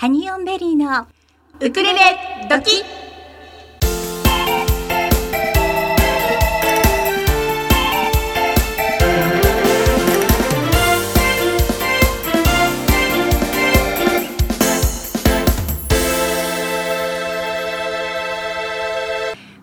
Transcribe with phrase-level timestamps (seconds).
[0.00, 1.06] ハニオンベリーの
[1.60, 2.00] ウクレレ
[2.48, 2.82] 時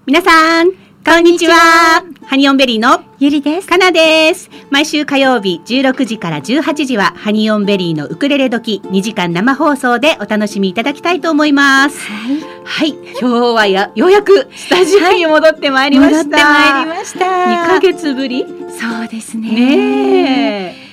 [0.05, 0.71] 皆さん、
[1.04, 2.16] こんにちは。
[2.30, 4.50] ハニオンベリーのゆりですかなです。
[4.70, 11.98] 毎週火曜日16時から18時はハニオンベリーのウクレレ時2時間生放送でお楽しみいただきたいと思います。
[12.05, 12.90] はいはい、
[13.21, 16.23] 今日はやようやくスタジオに戻ってまいりました。
[16.26, 18.46] 戻ってまいりました2ヶ月ぶり？
[18.77, 20.87] そうですねねえ。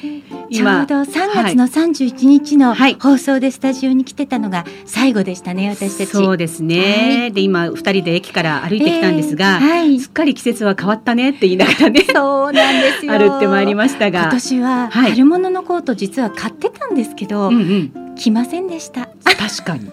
[0.50, 2.94] ちょうど3月の31日のはい。
[2.94, 6.10] 放送でスタジオに来てたのが最後でしたね私たち。
[6.10, 7.32] そうですね、はい。
[7.32, 10.00] で今二人で駅から歩いてきたんですが、えーはい。
[10.00, 13.12] すっかり季節は変わったねって言いながらねそうなんですよ。
[13.12, 14.22] 歩ってまいりましたが。
[14.22, 15.10] 今年ははい。
[15.12, 17.58] 春物のコート実は買ってたんですけど、うんう
[18.10, 18.14] ん。
[18.16, 19.08] 着ませんでした。
[19.24, 19.90] 確かに。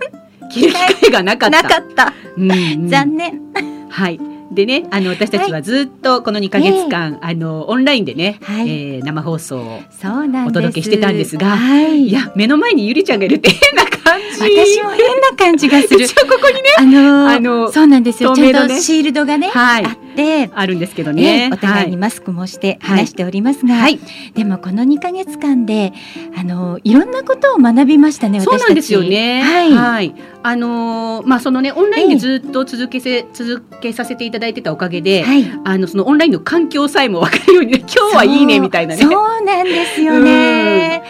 [0.52, 1.62] 着る機会がなかった。
[1.64, 2.90] なかった、うんうん。
[2.90, 3.42] 残念。
[3.90, 4.20] はい。
[4.52, 8.70] でね、あの私たちはずっとこの2ヶ月間、あのオンラインでね、はい。
[8.70, 9.80] えー生放送を
[10.48, 14.40] お届けしてたんですがはい、いや目の前にゆりちゃんがいるって変な感じ。
[14.40, 16.08] 私も変な感じがする。
[16.30, 19.86] ここにねあのーあのそうなんですよ、ちゃんとシールドがね、はい。
[19.86, 21.50] あってあるんですけどね。
[21.50, 21.50] ね。
[21.54, 24.00] お互いにはマスクもしてはい話しておりますが、はい、
[24.36, 25.94] でもこの2ヶ月間で
[26.38, 29.42] あのいろんなことを学びましたねそうなんですよね。
[29.42, 35.52] はい、あのーまあそのねオンラインでずっと続けせ、続けさせていただいてたおかげで、はい。
[35.64, 39.02] あのそのオンラインの環境さえも分かるようにね 今日はいいねみたいなね。
[39.02, 39.32] そう。
[39.46, 41.04] なんですよね。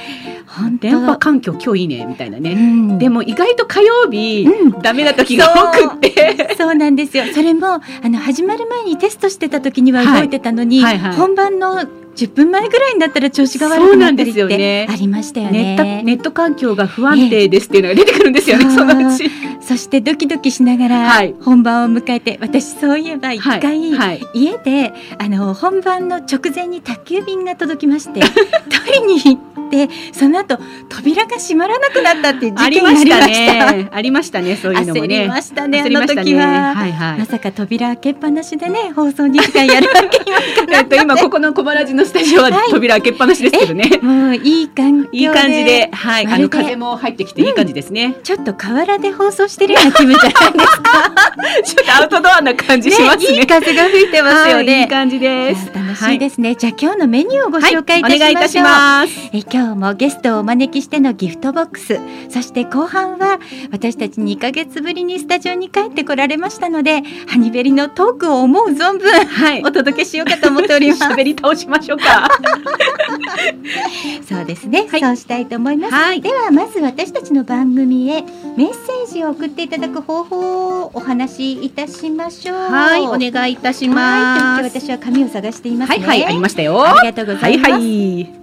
[0.47, 0.88] 本当。
[0.88, 2.52] 電波環境今日いいねみたいなね。
[2.52, 2.97] うん。
[2.97, 4.81] でも意外と火曜日、うん。
[4.81, 6.55] ダメな時が多くって。
[6.58, 7.25] そうなんですよ。
[7.33, 10.30] それもあの始まる前にテストしてた時には動い。
[10.30, 11.17] てたのに、はいはいはい。
[11.17, 11.86] 本番の
[12.22, 16.03] 10分前ぐらいになったら調子が悪くなったりってねありましたよネットね。
[16.03, 19.30] ネット環境が不安定ですっていうのが出てくるんですよね、そうそのうち。
[19.61, 28.20] そしてドキドキしながらはい本番を迎えて、私そういえば一回、はいはい家であの本番の直前に宅急便が届きまして
[28.70, 30.59] 取りに行ってその後
[30.89, 33.71] 扉が閉まらなくなったっていうあ事りました件がありました。
[33.73, 33.89] ね。
[33.92, 35.27] ありましたね、そういうのもね。
[35.27, 36.73] ましたねあの時は。
[36.76, 37.26] はいはいま。
[37.26, 42.70] さか扉開けっぱなしでね放送2時間やるわけにはいかなえっと 今ここの小原寺のスタジオははい。
[42.70, 43.99] 扉開けっぱなしですけどね。
[44.02, 45.17] もういい環境で。
[45.17, 48.16] いい感じで、はい、あの風も入ってきていい感じですね。
[48.23, 51.11] ちょっと河原で放送してるような気分じゃないですか？
[51.64, 53.39] ちょっとアウトドアな感じしますね。
[53.39, 54.83] いい風が吹いてますよはい。
[54.83, 55.71] い感じです。
[55.73, 59.30] 楽しいですね、じゃあ今日のメニューをご紹介いたしましょう、はい、お願いいたします。
[59.33, 62.00] え今日もゲストをお招きしてのギフトボックス。
[62.30, 63.39] そして後半は
[63.71, 69.61] 私たち2ヶ月ぶりにスタジオに帰ってこられましたのでハニベリのトークを思う存分はい。
[69.66, 71.04] お届けしようかと思っております。
[71.11, 72.29] 喋り倒しましょうか。
[74.27, 78.21] そうですね、はいそうしたいと思います、はいではまず私たちの番組へ
[78.55, 84.67] メッセージを送っていただく方法をお話しいたしましょうはい、お願いいたしはます。
[84.67, 86.81] いとい私は紙を探していますねはいはい、ありましたよ。
[86.83, 88.40] ありがとうございます、はいはい。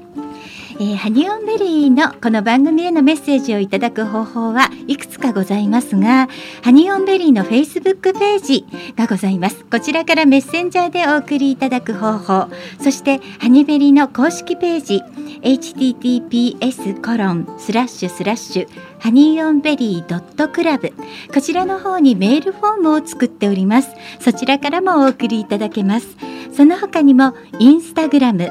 [0.80, 6.28] えーハニオンベリーのこの番組へのメッセージをいただく方法はいくつかございますが
[6.62, 8.64] ハニオンベリーのフェイスブックページ
[8.96, 9.64] がございます。
[9.64, 12.48] こちらからメッセンジャーでお送りいただく方法
[12.80, 15.02] そしてハニベリーの公式ページ
[15.42, 18.68] https コロンスラッシュスラッシュ
[19.00, 20.92] ハニーオンベリードットクラブ。
[21.34, 23.90] こちらの方にメールフォームを作っております。
[24.20, 26.16] そちらからもお送りいただけます。
[26.52, 28.48] その他にもインスタグラム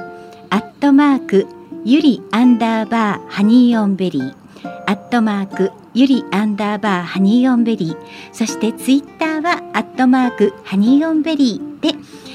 [0.49, 4.35] アットマークゆりアンダーバーハニーオンベリー
[4.87, 7.97] アットマークゆりアンダーバーハニーオンベリー
[8.33, 11.89] そしてツイッターはアットマークハニーオンベリーで、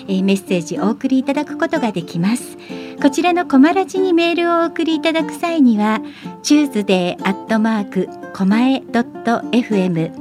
[0.08, 2.56] えーメッセージお送りいただくことができます。
[3.02, 6.00] こちらのコマラジにメールをお送りいただく際には
[6.44, 10.12] チューズデーアットマークコマエドット FM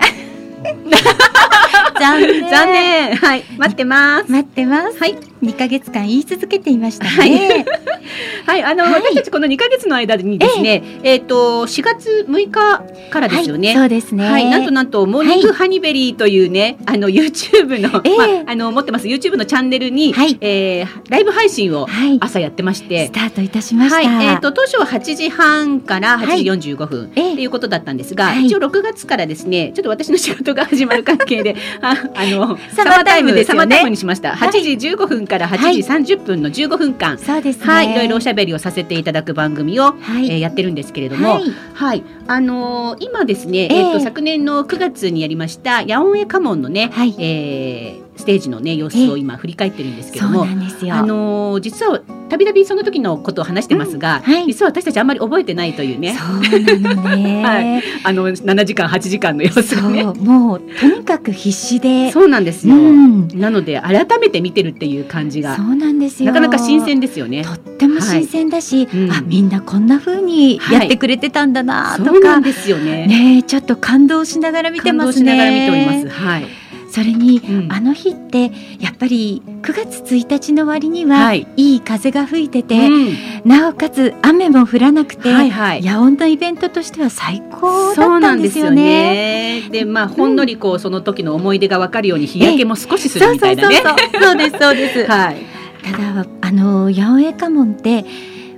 [2.00, 3.16] 残念 残念。
[3.16, 4.32] はい、待ってます。
[4.32, 5.33] 待ってますはい。
[5.44, 7.12] 2ヶ月間言い続けていましたね。
[7.12, 7.66] はい、
[8.46, 13.70] はい、あの、はい私たちこの2ヶ月の間にですね、えっ、と4月6日からですよね。
[13.70, 14.30] はい、そうですね。
[14.30, 23.96] はい、なんとなんとモーニングハニベリーというね、あの YouTube の、ええまああの持ってます YouTube のチャンネルに、はいえーライブ配信をはい、朝やってましてスタートいたしました。
[23.96, 34.36] はい、えっ、と当初は8時半から8時45分、ええっていうことだったんですが、はい一応6月からですね、ちょっと私の仕事が始まる関係で、 ああのサマータイムでねサマータイムにしました。
[34.36, 37.66] はい8時15分から8時30分の15分間、そうですね。
[37.66, 41.44] はい、いろいろおしゃべりをさせていただく番組を、はい、えーやってるんですけれども、はい、
[41.74, 43.78] はい、あのー今ですね、ええ。
[43.80, 47.16] えっ、と昨年の9月にやりましたヤオンエカモンのね、はい。
[47.18, 50.44] えーステージのね様子を今振り返ってるんですけども。
[50.44, 54.48] あのー実はたびたびその時のことを話してますが、うんはい。
[54.48, 56.18] 実は私たちあんまり覚えてないというね。
[56.18, 57.44] そうなのね。
[57.46, 57.84] はい。
[58.04, 60.02] あの7時間8時間の様子がね。
[60.02, 62.12] そう、もうとにかく必死で。
[62.12, 66.32] そうなんですうよ、ん、なので改めて見てるっていう感じがそうなんですよ。
[66.32, 67.44] なかなか新鮮ですよね。
[67.44, 69.12] とっても新鮮だし、うん。
[69.12, 73.06] あみんなこんな風にやってくれてたんだなそとか、うなんですよね。
[73.06, 75.26] ねえちょっと感動しながら見て感ますね。
[75.26, 76.16] 動しながら見ております。
[76.18, 76.48] はい、
[76.94, 83.14] それに、うんあの日ってやっぱり9月1日の割には、はいい、い風が吹いてて、うん
[83.46, 89.62] なおかつ雨も降らなくて、はいはい野音のイベントとしては最高そうだったんでなんですすよよね。
[89.62, 89.70] ね。
[89.72, 93.78] で、まあ、ほんのりこう、その時の思い出がわかるように、日焼けも少しするみたいなね。
[93.78, 95.06] そうそうそうそうですそうです。
[95.10, 95.38] はい。
[95.84, 98.06] ただあの八百屋家紋って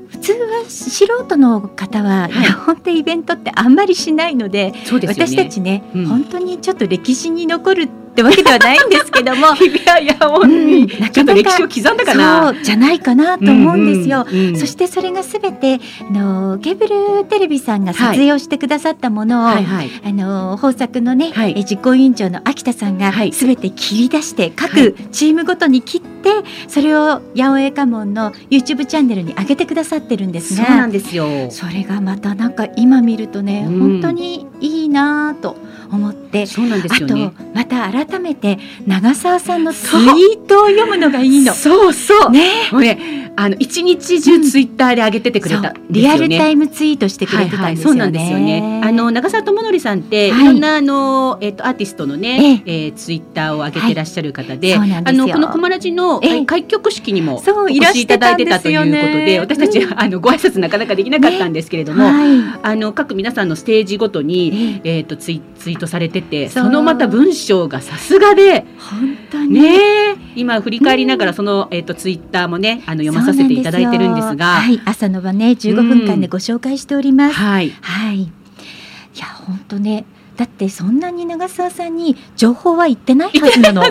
[0.09, 0.37] 普通は
[0.67, 5.07] 素人の方ははい八百ってイベントってあんまりしないので、でね。
[5.07, 9.53] 私たちね、うん本当にちょっと歴史に残るってわけではないんですけども。
[9.55, 12.53] 日比谷野音に、うんちょっと歴史を刻んだかな。
[12.53, 14.25] そうじゃないかなと思うんですよ。
[14.29, 14.57] うんうんうん。
[14.57, 15.79] そしてそれがすべて
[16.09, 19.63] あのケーブルテレビさんが撮影をしてくださったものを、はい。
[19.63, 19.89] はい。
[20.03, 21.53] あの豊作のね、はい。
[21.57, 23.33] え実行委員長の秋田さんがはい。
[23.33, 24.51] すべて切り出してはい。
[24.51, 26.29] 各チームごとに切って
[26.67, 31.51] それを八百屋家紋の YouTube チャンネルに上げてくださってるんですそうながんですよ。
[31.51, 33.79] それがまたなんか今見るとね、うん。
[33.79, 35.57] 本当にいいなぁと
[35.91, 36.45] 思って。
[36.45, 37.33] そうなんですあとよね。
[37.53, 41.53] また改めて長澤さんのツイートを読むのがいいの。
[41.53, 42.31] そうそう。
[42.31, 45.89] ねもうね、あの一日中ツイッターで上げててくれたんそうですよね。
[45.89, 47.91] リアルタイムツイートしてくれてたんですよね。
[47.91, 48.81] そうなんですよね。
[48.83, 62.15] あの長澤智則さんって、はいい、ろんなあのえっ、とアーティストのね、えーツイッターを上げてらっしゃる方で、はいであのこのコマラジの、ええ開局式にもおいらし越しいただいてたということで私たち、う あのご挨拶なかなかできなかったんですけれども、はい
[62.61, 64.81] あの各皆さんのステージごとに。
[64.83, 69.53] えええー、とツイツイートされててそのまた文章がさすがで本当に。
[69.53, 69.77] ね
[70.11, 70.15] え。
[70.35, 74.45] 今振り返りながらその、えー、とツイッターもねあの読まさせていただいてるんですが。
[74.45, 77.35] はい、朝の晩ね15分間でご紹介しております。
[77.35, 77.69] はい。
[77.81, 78.21] はい。
[78.21, 78.29] い
[79.17, 80.05] や本当ね。
[80.35, 83.83] だってそんなに長澤さんに情報は言ってないはずなの。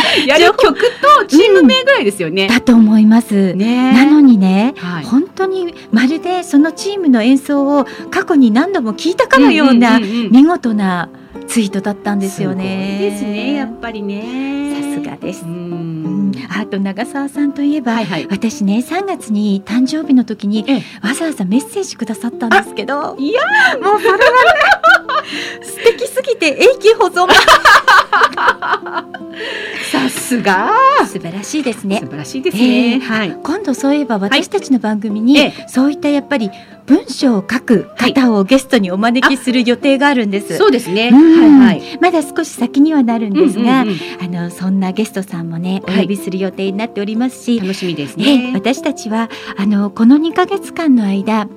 [0.26, 0.74] やる曲
[1.18, 2.48] とチーム名ぐらいですよね。
[2.48, 3.54] だと思います。
[3.54, 11.08] ねなのにね、はい本当にまるでそのチームの演奏を過去に何度も聞いたかのようなんんんうん見事な
[11.46, 12.98] ツイートだったんですよね。
[13.00, 14.74] ですねやっぱりね。
[14.80, 15.52] さすがですううん
[16.04, 16.15] ん。
[16.50, 18.26] あと長澤さんといえば、はいはい。
[18.30, 23.40] 私ね3月に誕生日の時にええわざわざメッセージくださったんですけどいや
[23.82, 24.24] もうそれがね
[25.62, 27.28] 素敵すぎて永久保存
[29.90, 30.70] さすが。
[31.06, 32.94] 素晴らしいですね素晴らしいですえね。
[32.96, 33.36] えはい。
[33.42, 36.50] 今度そういえば私たちの番組に、えそういったやっぱり
[36.86, 40.56] 文章を書く方をゲストにお招きする予定があるんです。
[40.56, 41.10] そうですね。
[41.12, 41.98] うんはいはい。
[42.00, 48.52] まだ少し先にはなるんですが、うんうんうんあのそんなゲストさんもねおはい呼びする予定になっておりますし、楽しみですええね。
[48.54, 51.48] 私たちはあのこの2ヶ月間の間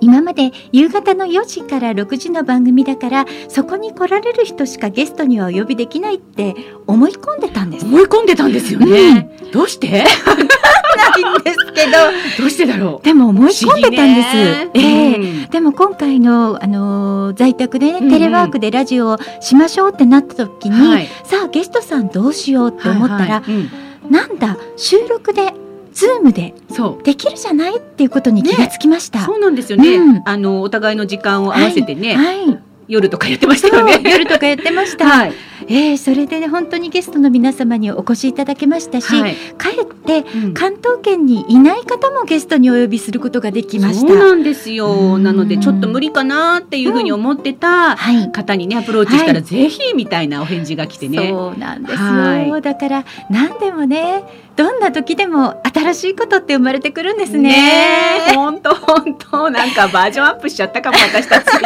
[0.00, 6.54] 今まで夕方の4時から6時の番組だからそこに来られる人しかゲストにはお呼びできないって
[6.86, 7.86] 思い込んでたんです。
[7.86, 9.35] 思い込んでたんですよね。
[9.52, 9.88] どうして？
[9.90, 11.92] ないんですけど。
[12.38, 13.04] どうしてだろう？
[13.04, 14.36] でも思い込んでたんです。
[14.74, 15.42] ええ。
[15.44, 18.10] えでも今回の、あのー在宅でね、うんうん。
[18.10, 21.06] テレワークでラジオをしましょうってなった時に、はい。
[21.24, 24.10] さあゲストさんどうしようって思ったら、はいはいうん。
[24.10, 25.52] なんだ収録で
[25.92, 27.02] ズームでそう。
[27.02, 27.78] できるじゃない？
[27.78, 29.24] っていうことに気がつきました。
[29.24, 30.22] そうなんですよね、うん。
[30.24, 34.00] あのお互いの時間を合わせてね、はい、夜とかやってましたよね。
[34.04, 35.06] 夜とかやってました。
[35.08, 35.32] はい、
[35.68, 44.08] えーそれでね本当にゲストの皆様にお越しいただけましたし、はいかえってうん関東圏にいない方もゲストにお呼びすることができました。
[44.08, 44.86] そうなんですよ。
[44.88, 48.30] うんなのでちょっと無理かなっていうふうに思ってたはい。
[48.30, 51.28] 方にねアプローチしたら、はいぜひみたいなお返事が来てね。
[51.28, 54.22] そうなんですよ、はいだから何でもね
[54.56, 58.32] どんな時でも新しいことって生まれてくるんですね。
[58.34, 61.44] 本当本当なんかバージョンアップしちゃったかも私たち。
[61.52, 61.60] さ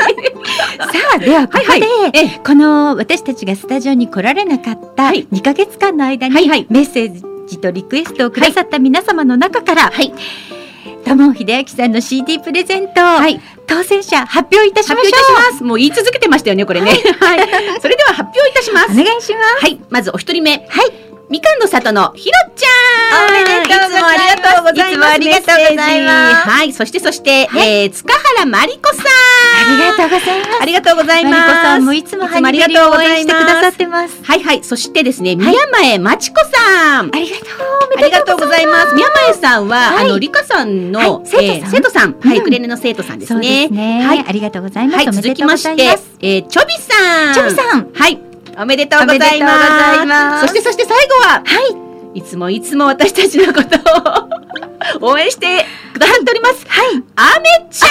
[1.14, 7.14] あではここで、はいはいえこの私たちがスタジオに来られなかったはい2ヶ月間の間にはいはいメッセー
[7.46, 10.12] ジとリクエストをくださった皆様の中から、はい。
[11.04, 13.40] 友秀明さんの CD プレゼント、はい。
[13.66, 15.64] 当選者発表いたし発ましょう表いたします。
[15.64, 16.90] もう言い続けてましたよね、これね。
[16.90, 17.00] はい。
[17.80, 18.92] それでは発表いたします。
[18.92, 19.80] お願いしますはい。
[19.88, 20.66] まずお一人目。
[20.68, 23.28] はいみかんの里のひろちゃん。
[23.28, 24.90] おめでとうございますつもありがとうございます。
[24.90, 26.72] いつもありがとうございますはい。
[26.72, 29.04] そしてそして、はいえー、塚原まりこさん。
[29.04, 31.36] ありがとうございますありがとうございます。
[31.46, 34.64] さんもいつもハニベリを応援してくださってますはいはい。
[34.64, 37.14] そしてですね、宮前まちこさん。
[37.14, 37.48] ありがとう
[37.96, 38.94] ありがとうございます。
[38.96, 42.20] 宮前さんは、はいあの、りかさんの、はい生徒さんえー生徒さん。
[42.20, 43.68] はい、うんウクレレの生徒さんですそうね。
[43.68, 44.24] ですね、はい。
[44.26, 47.34] ありがとうございます、はい、続きましてえー、ちょびさん。
[47.34, 48.29] ちょびさんはい。
[48.60, 50.02] おめでとうございおめでとうござます。
[50.02, 51.44] いますそして、そして最後は、は
[52.14, 53.78] いいつもいつも私たちのこと
[55.06, 56.66] を応援してくださっております。
[56.68, 57.86] はいあめちゃ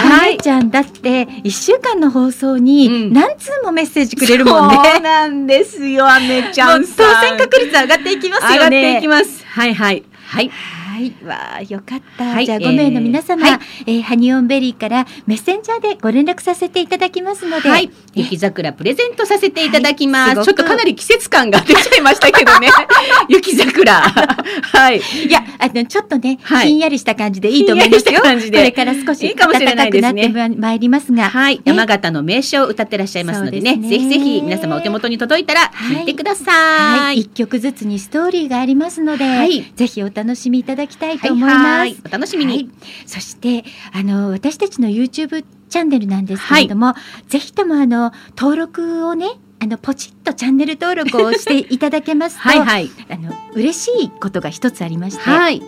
[0.00, 4.74] あはいめちゃんだって一週間の放送にうん何通もメッセージんくれるもんね。
[4.92, 7.28] そうなんですよ、あめちゃんさん。
[7.28, 8.56] 選確率上がっていきますよね。
[8.56, 9.44] 上がっていきます。
[9.46, 10.02] はいはい。
[10.26, 10.50] はい。
[10.94, 12.24] はい、わあ、よかった。
[12.24, 17.90] はいじゃあ、5名の皆様、えーはいえーハニオンベリーからメッセンジャーでご連絡させていただきますので、はい。
[18.14, 20.36] 雪桜プレゼントさせていただきます。
[20.36, 22.68] はいすちょっとかなり季節感が出ちゃいましたけどね。
[23.28, 23.92] 雪桜。
[24.02, 24.98] はい。
[24.98, 28.20] いや、あの、ちょっとね、はいひんやりした感じでいいと思いますよ。
[28.20, 36.52] これから少しいいかもしれ暖かくなってままいりますが、はい、山形の名所を歌ってらっしゃいますのでねねぜひぜひ皆様お手元に届いたらはい聞いてくださ。
[36.52, 41.64] はいい、一曲ずつにストーリーがありますので、はいぜひお楽しみいただきたいとはい思います。
[41.64, 42.52] はいお楽しみに。
[42.52, 42.70] はい
[43.06, 46.94] そしてあの私たちの YouTube チャンネルなんですけれども、
[47.28, 49.26] ぜひともあの登録をね
[49.60, 55.62] あのポチッとチャンネル登録をしていただけますと はいはいあの嬉しいことが一つありまして、はい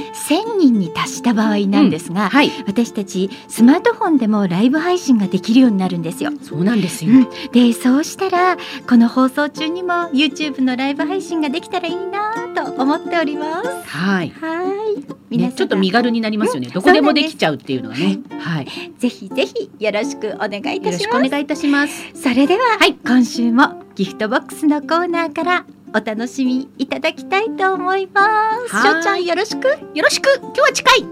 [0.00, 6.30] 1000人に達した場合なんですが、はい私たちスマートフォンでもライブ配信ができるようになるんですよ。
[6.42, 7.12] そうなんですよ。
[7.12, 8.56] うん、でそうしたら
[8.88, 13.68] この放送中にも YouTube のライブ配信ができたらいいなと思っております。
[13.88, 14.30] はい。
[14.30, 16.68] はい、皆ね、様ちょっと身軽になりますよね。
[16.68, 18.20] どこでもできちゃうっていうのはね。
[18.38, 18.66] はい。
[18.98, 20.98] ぜひぜひよろしくお願いいたよろします。
[20.98, 22.10] しくお願いいたします。
[22.14, 28.22] それでは、はい今週もギフトボックスのコーナーからお楽しみいただきたいと思いま
[28.68, 28.74] す。
[28.74, 29.66] はいしょうちゃんよろしく？
[29.68, 30.38] よろしく。
[30.40, 31.04] 今日は近い。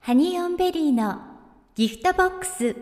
[0.00, 1.18] ハニーオンベリーの
[1.76, 2.76] ギフトボックス。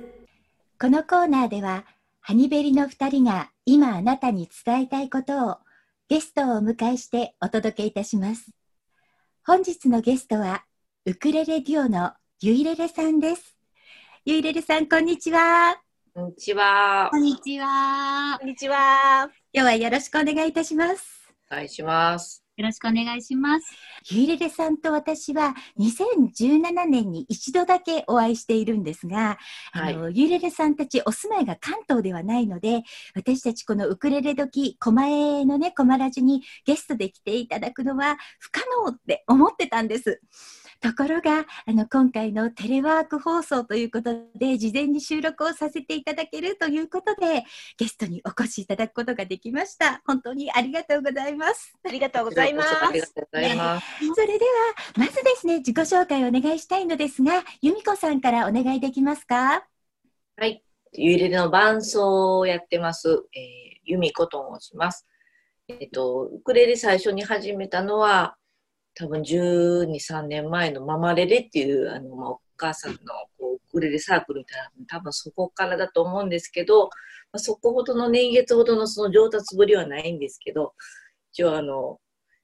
[0.81, 1.85] このコーナーでは、
[2.29, 5.57] ハニベリの2人が今あなたに伝えたいことを
[6.11, 8.51] ゲストをお迎えしてお届けいたします。
[9.47, 10.63] 本日のゲストは、
[11.07, 13.57] ウクレレデュオのゆいレレさんです。
[14.27, 15.81] ゆいレレさん、こんにちは。
[16.15, 17.09] こんにちは。
[17.11, 18.37] こんにちは。
[18.39, 19.31] こんにちは。
[19.55, 21.33] 今日はよろしくお願いいたします。
[21.51, 22.48] お願いします。
[22.59, 23.67] よろしくお願いします。
[24.11, 29.39] ゆいレレさんと私は2017年に一度だけお会いしているんですが、
[29.73, 32.83] はいあのさんたちお住まいが関東ではないので
[33.15, 40.21] 私たちこのウクレレ時狛江のね狛ラジにゲストで来ていただくのは不可能って思ってたんです。
[40.81, 47.45] ところがあの今回のテレワーク放送ということで事前に収録をさせていただけるということで
[47.77, 50.01] ゲストにお越しいただくことができました。
[50.07, 51.75] 本当にありがとうございます。
[51.85, 52.69] ありがとうごございます。
[52.85, 53.87] ありがとうございます。
[54.15, 54.41] それでは、
[54.97, 59.67] まずですね、自己紹介をお願いしたいのですが、由美子さんからお願いできますか？
[60.37, 60.63] はい。
[60.93, 65.07] ゆいれの伴奏をやってます、えー、由美子と申します。
[65.69, 68.38] えっ、と、ウクレレ最初に始めたのは、
[68.99, 72.99] 多分12、3年前のママレレっていう、あの、まあ、お母さんの
[73.39, 76.87] こうウクレレサークルみたいな、多分そこからだと思うんですけど、
[77.31, 80.75] まあ、そこほどの年月ほどのその上達ぶりはないんですけど、
[81.33, 82.01] 一応あの、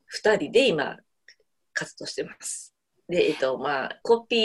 [0.07, 0.97] 二人で今、
[1.73, 2.73] 活動してます。
[3.09, 4.37] で、えっと、まあ、コピ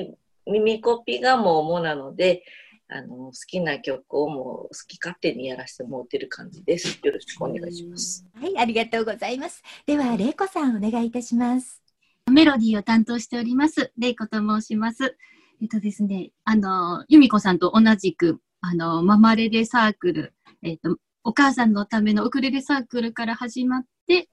[0.00, 0.14] ー、
[0.50, 2.44] 耳コピがもう主なので、
[2.90, 6.98] あの、好きな曲をもう好き勝手にやらせてもらってる感じです。
[7.02, 8.26] よろしくお願いします。
[8.34, 9.62] はい、ありがとうございます。
[9.86, 11.82] では、玲子さん、お願いいたします。
[12.30, 15.16] メロディーを担当しております、レイコと申します。
[15.60, 24.28] えっとですね、あの、由美子さんと同じく、あの、ママレレサークル、えっと、お母さんのためのウクレレサークルから始まって、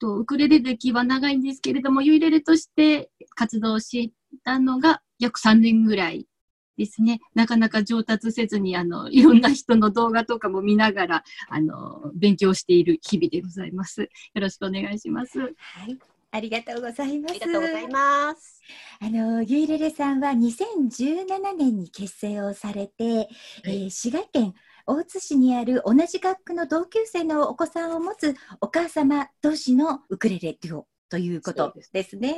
[0.00, 4.12] とウクレレ歴は長いんですけれども、ユイレレとして活動し
[4.44, 6.26] たのが約3年ぐらい
[6.76, 7.20] ですね。
[7.34, 14.02] なかなか上達せずに、あの、 いろんな人の動画とかも見ながら、あの、勉強している日々でございます。
[14.02, 15.38] よろしくお願いします。
[15.38, 15.98] はい。
[16.34, 17.32] ありがとうございます。
[17.32, 18.62] ありがとうございます。
[19.00, 23.28] あのゆいれれさんは2017年に結成をされて、
[23.64, 24.54] えー滋賀県
[24.86, 32.16] 大津市にある同じ学区の同級生のお子さんを持つお母様同士のウクレレデュオということです。
[32.16, 32.34] ね。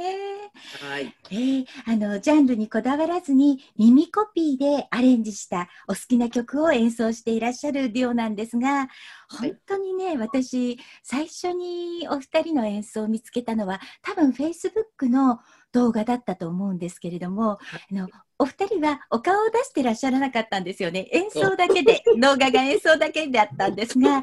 [0.80, 1.14] はい。
[1.30, 8.88] えーあのジャンルにこだわらずに耳コピーでアレンジしたお好きな曲を演奏していらっしゃるデュオなんですが
[9.28, 15.38] 本当にね、私最初にお二人の演奏を見つけたのは多分 Facebook の
[15.70, 17.58] 動画だったと思うんですけれども、あ
[17.94, 18.08] の
[18.40, 21.08] お二人はお顔を出してらっしゃらなかったんですよね。
[21.12, 24.20] 演奏だけで 動画が演奏だけであったんですが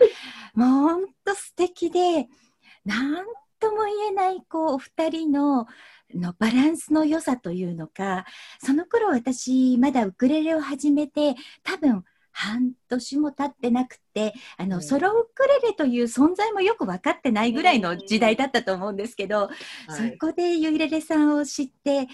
[0.55, 2.27] もう本当素敵で
[2.83, 3.25] なん
[3.61, 5.67] とも言えないこうお二人の
[6.13, 8.25] のバランスの良さというのか
[8.59, 12.03] その頃私まだウクレレを始めて多分
[12.33, 14.00] 半年も経ってなくて
[14.57, 14.81] あの、うん。
[14.81, 19.49] ソロウクレレという存在もよく分かってないぐらいの時代だったと思うんですけど、は
[20.05, 20.11] い。
[20.11, 22.07] そこでゆいれれさんを知ってわー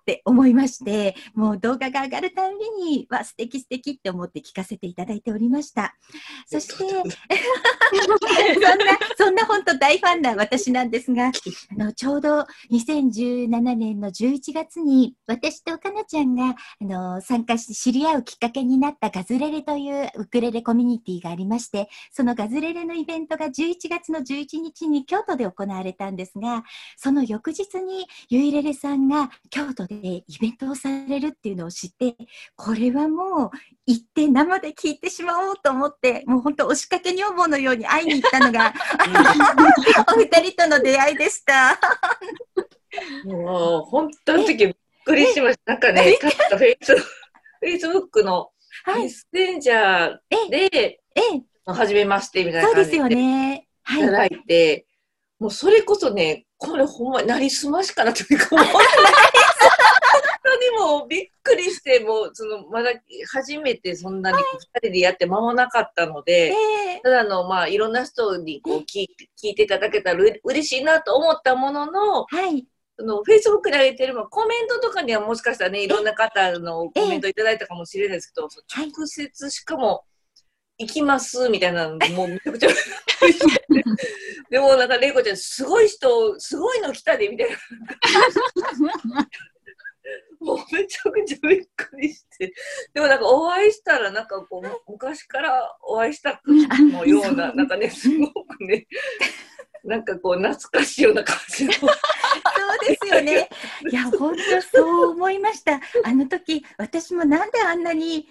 [0.00, 5.96] って思いましてもう動画が上がるたんびにわ素敵素敵って思って聞かせていただいておりました。
[6.46, 11.28] そして そんなそんな本当大ファンな私なんですが
[11.72, 26.64] あのちょうど2017年の11月に私とかなちゃんがあの参加して知り合うきっかけになったガズレレというウクレレコミュニティがありましてそのガズレレのイベントが11月の11日に京都で行われたんですが
[26.96, 32.16] その翌日にゆいれれさんが京都でイベントをされるっていうのを知って
[32.56, 33.50] これはもう
[33.86, 38.72] 行って生で聞いてしまおうと思ってもう本当押しかけ女房のように会いに行ったのが
[40.14, 41.78] お二人との出会いでした。
[43.24, 45.72] もう、本当の時びっくりしました。
[45.72, 48.50] なんかね、確かフェイス、フェイスブックの
[48.86, 53.68] メッはい、センジャーで、ええ、はじめましてみたいそうですよな感じでいね。
[53.82, 54.10] はいた。
[54.10, 54.86] だいて、
[55.38, 58.66] もうそれこそね、これほんま、なりすましかなというか、本
[60.42, 62.90] 当にもうびっくりして、もう、その、まだ
[63.32, 72.66] 初めてそんなに二人でやって間もなかったので、ええただあの、まあ、いろんな人にこう聞い聞いていただけたらう嬉しいなと思ったものの、はい。
[73.00, 80.04] その、フェイスブックに上げてる、まあコメントとかにはもしかしたらね、いろんな方のコメントいただいたかもしれないですけど、直接しかも、
[80.78, 82.68] 行きますみたいなの、もうめちゃくちゃ
[84.50, 87.56] でもなんか、玲子ちゃん、すごい人、すごいの来たで、みたいな。
[90.40, 92.52] もうめちゃくちゃびっくりして。
[92.94, 98.86] でもなんかお会いしたら、なんかこう、昔からお会いしたのような、なんかね、すごくね、
[99.84, 101.72] なんかこう、懐かしいような感じの。
[102.70, 103.48] そうですよね。
[103.90, 105.80] いや、本当そう思いました。
[106.04, 108.28] あの時、私もなんであんなに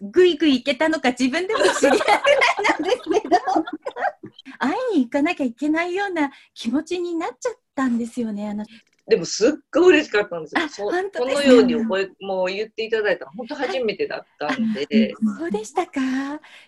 [0.00, 1.98] ぐいぐい行けたのか自分でも知り合い
[2.70, 3.36] なんですけど、
[4.58, 8.48] 会いに行かなきゃいけないような気持ちになっちゃったんですよね。
[8.48, 8.64] あの
[9.08, 10.62] でもすっごい嬉しかったんですよ。
[10.62, 15.14] あそ本当ですかこのように覚えもう言っていただいたの本当初めてだったんで。
[15.38, 16.00] そうでしたか？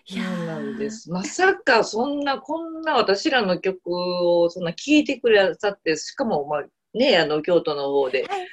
[0.07, 1.11] いやなんです。
[1.11, 8.23] まさかそんな、こんな私らの曲をそんな聴いてくださって、しかも、まあ、ね、あの、京都の方で。
[8.23, 8.47] はい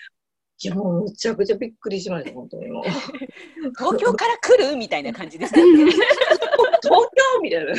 [0.61, 2.83] いや、もうむちゃくちゃびっくりしました、本当にもう。
[3.79, 5.85] 東京から来るみたいな感じですよね。
[6.83, 7.75] 東京みたいな。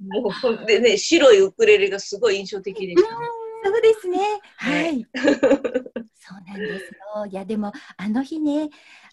[0.00, 0.30] も
[0.62, 3.26] う、でね、白いウクレレがすごい印象的でしたね。
[3.64, 4.18] そうですね。
[4.56, 4.70] は。
[4.70, 5.06] はい
[6.20, 6.84] そうなんです
[7.16, 7.26] よ。
[7.26, 8.68] いや、でも、あの日ね、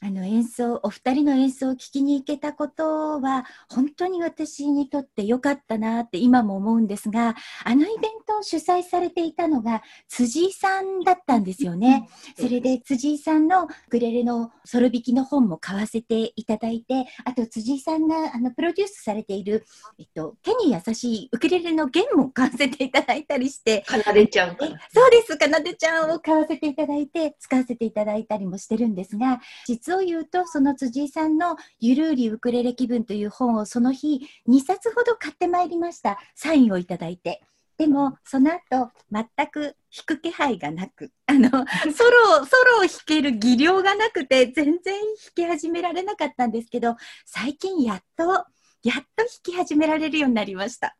[0.05, 12.07] あの演奏、お二人の演奏を聞きに行けたことは、本当に私にとって良かったなって今も思うんですが、あのイベントを主催されていたのが辻井さんだったんですよね。
[12.39, 19.65] それで辻井さんのウクレレのソロ弾きの本も買わせていただいて、あと辻井さんがあのプロデュースされている、
[19.97, 24.55] えっと、手に優しいウクレレの弦も買わせていただいたりして、かなでちゃん。
[24.55, 36.19] そうです、かなでちゃんを買わせていただいて、使わせていただいたりもしてるんですが、実を言うと、その辻井さんのゆるうりウクレレ気分という本をその日、2冊ほど買ってまいりました。
[36.35, 37.41] サインをいただいて。
[37.77, 41.49] でも、その後、全く弾く気配がなく、あの、
[41.93, 45.03] ソロ、ソロを弾ける技量がなくて、全然弾
[45.35, 48.45] き始められなかったんですけど、最近やっと、
[48.83, 50.95] やっと弾き始められるようになりました。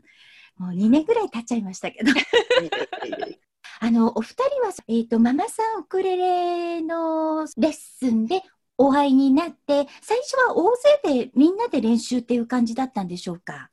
[0.58, 2.12] もう2年ぐらい経っちゃいましたけど。
[3.80, 8.42] あの、お二人は、えっ、と、ママさんウクレレのレッスンで
[8.78, 10.72] お会いになって、最初は大
[11.04, 13.70] 勢でみんなで練習っていう感じだったんでしょうか？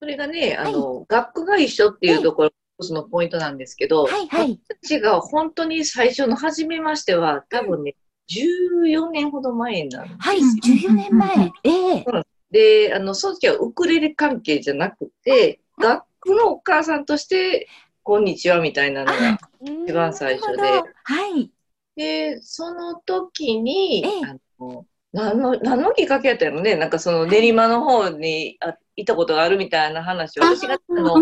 [0.00, 4.60] それがね、あの、学区が一緒っていうところ、一つのポイントなんですけど、はいはい。
[4.64, 7.94] 私たちが本当に最初の初めましては、多分ね、
[8.28, 10.46] 14年ほど前なんですはい、よ。
[10.62, 11.52] 14年前。
[11.64, 12.04] ええ
[12.50, 17.68] で、あの、その時はウクレレ関係じゃなくて、学僕のお母さんとして、
[18.02, 19.38] こんにちはみたいなのが
[19.84, 20.62] 一番最初で。
[20.62, 20.82] は
[21.36, 21.50] い。
[21.96, 24.10] で、その時に、ええ。
[24.26, 31.14] あの何の、何のきっかけやったのね、なんかその練馬の方にあ行ったことがあるみたいな話を、私があの、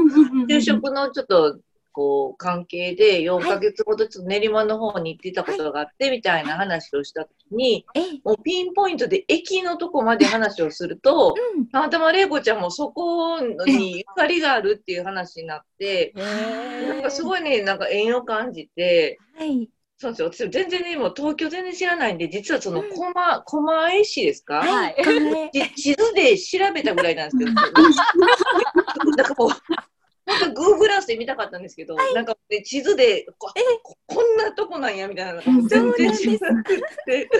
[0.48, 1.58] 就職のちょっと、
[1.94, 11.66] こう、関係で4ヶ月ほどちょっと練馬の方に行っていたことがあって、みたいな話をした時に、ええ、もうピンポイントで駅のとこまで話をすると、うん。
[11.66, 19.68] たまたま玲子ちゃんもそこにゆかりがあるっていう話になって、なんかすごいね、なんか縁を感じて、はい。
[20.02, 20.48] そうですよ。
[20.48, 24.96] 私全然ね、もう東京全然知らないんで、実はそのうん狛、狛江市ですか、はい。
[25.76, 27.52] 地図で調べたぐらいなんですけど、
[29.16, 33.52] なんかもう、本当グーグラスで見たかったんですけど、なんか、ね、地図でこ
[33.84, 37.30] こ、こんなとこなんやみたいな、全然知らなくて、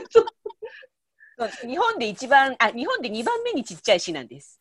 [1.67, 4.61] 日本で一番、あ、日本で二番目にちっちゃい市なんです。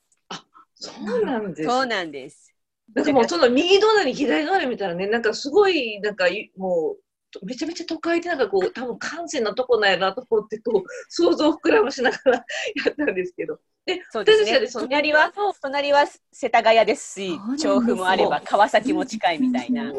[0.74, 1.70] そうなんです。
[1.70, 2.52] そうなんです。
[2.96, 7.11] なんかもうその右隣左隣見たらね、なんかすごい、なんかいもう、
[7.44, 12.44] めちゃめちゃ都会でなんかこう、多分閑静なとこなんやなと思って、こう、想像を膨らましながらや
[12.92, 13.60] ったんですけど。
[13.86, 19.92] で、そうですねその隣は、隣は世田谷ですし調布もあれば川崎も近いみたいな。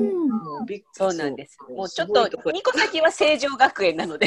[0.92, 1.58] そうなんです。
[1.68, 4.26] もうちょっと二個先は成城学園なので。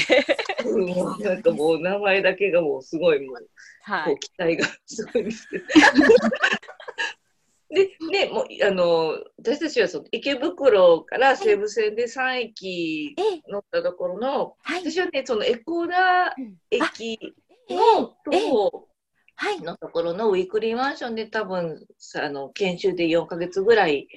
[0.66, 3.50] うんもうなんかもう名前だけがもうすごいもう、
[3.84, 4.20] はい。
[4.20, 5.48] 期待がすごいんです。
[7.76, 14.90] で、ね、もう、あの、私たちはその池袋から西武線で3駅ええ、乗ったところの、はい。
[14.90, 16.34] 私はね、そのエコダ
[16.72, 17.20] 駅
[17.70, 18.88] ええのええ徒歩
[19.36, 19.62] はい。
[19.62, 24.08] のところのウィークリーマンションで多分、さあの、研修で4ヶ月ぐらい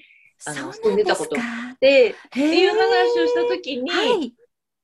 [0.46, 1.42] あの住んでたことか。
[1.80, 4.32] で、っっていう話をしたときに、はい。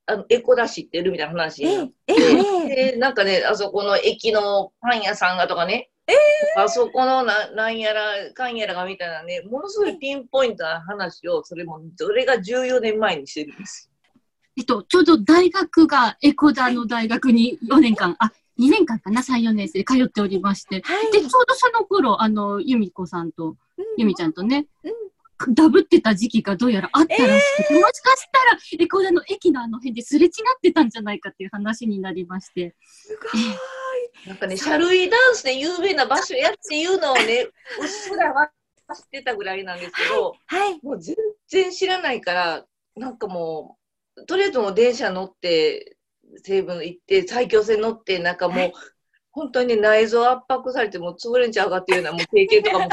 [0.07, 2.93] あの、エコダ知ってるみたいな話にえなっえ、えて、え、ええ。
[2.93, 5.91] で、なんかね、あそこの駅のパン屋さんがとかね、
[6.57, 13.91] あそこのななんやらかんやらがみたいなね、ものすごいピンポイントな話を、それも、それが14年前にしてるんです
[14.57, 20.81] えっと、ちょうど大学がエコダの大学に4年間、あ、2年間かな、3、4年生で通っておりまして。
[20.83, 21.13] はい。
[21.13, 23.57] で、ちょうどその頃、あの、由美子さんと、うん
[23.97, 24.93] 由美ちゃんとねうん、
[25.53, 32.75] ダブってた時期がどうやらあったらしくて、もしかしたら、エコダの駅のあの辺ですれ違ってたんじゃないかっていう話になりまして。
[32.83, 34.29] すごい。
[34.29, 37.49] なんかね、シャルイダンスで有名な場所やっていうのをね、
[37.81, 38.51] うっすらは
[38.95, 40.81] 知ってたぐらいなんですけど、はい。
[40.83, 41.17] もう全
[41.49, 42.65] 然知らないから、
[42.97, 43.77] なんかも
[44.17, 45.97] う、とりあえずもう電車乗って、
[46.43, 48.73] 西武行って、埼京線乗って、なんかもう、はい
[49.35, 52.89] 本当にね、内臓圧迫されて、もう潰れんちゃうかっていうようなもう経験とかも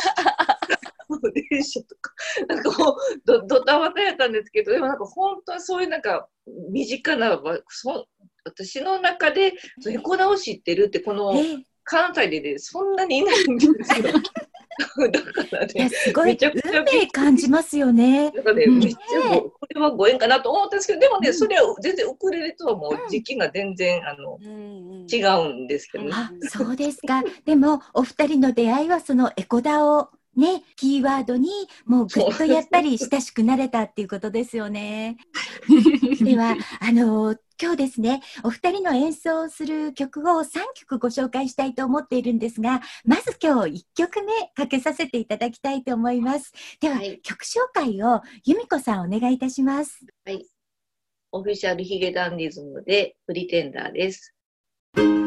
[1.22, 2.12] もう電車とか、
[2.48, 6.28] なんかもうど、ドタバタやったんですけど、でもなんか本当にそういうなんか、
[6.72, 8.08] 身近な場、そ
[8.44, 9.54] 私の中で、
[9.88, 11.66] エコダを知ってるって、このええ。
[11.84, 14.08] 関西でね、そんなにいないんですよ。
[15.12, 18.32] だからね、すごいめちゃくちゃ運命感じますよね。
[18.32, 26.12] なんかね、うんめっちゃごこれはご縁かなと思ったんですけど、でもね、それは全然ウクレレとはもう時期が全然、あの、違うんですけどね。
[26.14, 27.24] あ、そうですか。
[27.46, 31.50] でも、お二人の出会いはそのエコダをね、キーワードに、
[31.86, 35.18] もうぐっとやっぱり親しくなれたっていうことですよね。
[36.22, 46.54] では、あの、今日ですね、お二人の演奏する曲を3曲ご紹介したいと思っているんですが、まず今日1曲目かけさせていただきたいと思います。
[46.80, 50.06] では、はい曲紹介を由美子さんお願いいたします。
[50.26, 50.46] はい。
[51.34, 54.34] オフィシャルヒゲダンディズムでプリテンダーです。「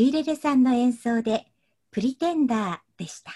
[0.00, 1.44] は、ゆいれれさんの演奏で、
[1.90, 3.32] プリテンダーでした。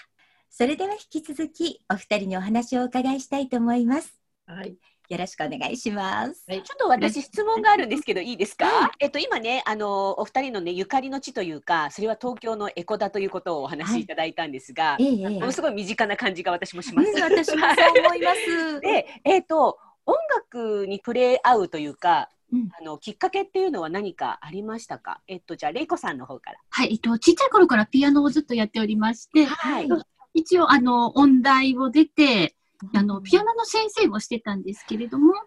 [0.49, 4.19] それでは引き続き、お二人にお話をお伺いしたいと思います。
[4.47, 4.75] はい。
[5.07, 6.43] よろしくお願いします。
[6.47, 8.65] はいちょっと私質問があるんですけどいいですか、
[8.99, 17.11] えっと今ねあのお二人のねゆかりの地というかそれは東京のエコだということをお話しいただいたんですが、ええええものすごい身近な感じが私もします。
[17.11, 18.81] うん私もそう思います。
[18.81, 25.21] で、えっ、と音楽に触れ合うというか、うんあのきっかけっていうのは何かありましたか？
[25.27, 26.57] えっとじゃあレイコさんの方から。
[26.69, 29.89] はい、えっと、ちっちゃい頃からピアノをずっとやっておりまして、はい
[30.37, 32.55] 一応、あの、音大を出て、
[32.93, 35.39] あの、ピアノの先生をしてたんですけれども、は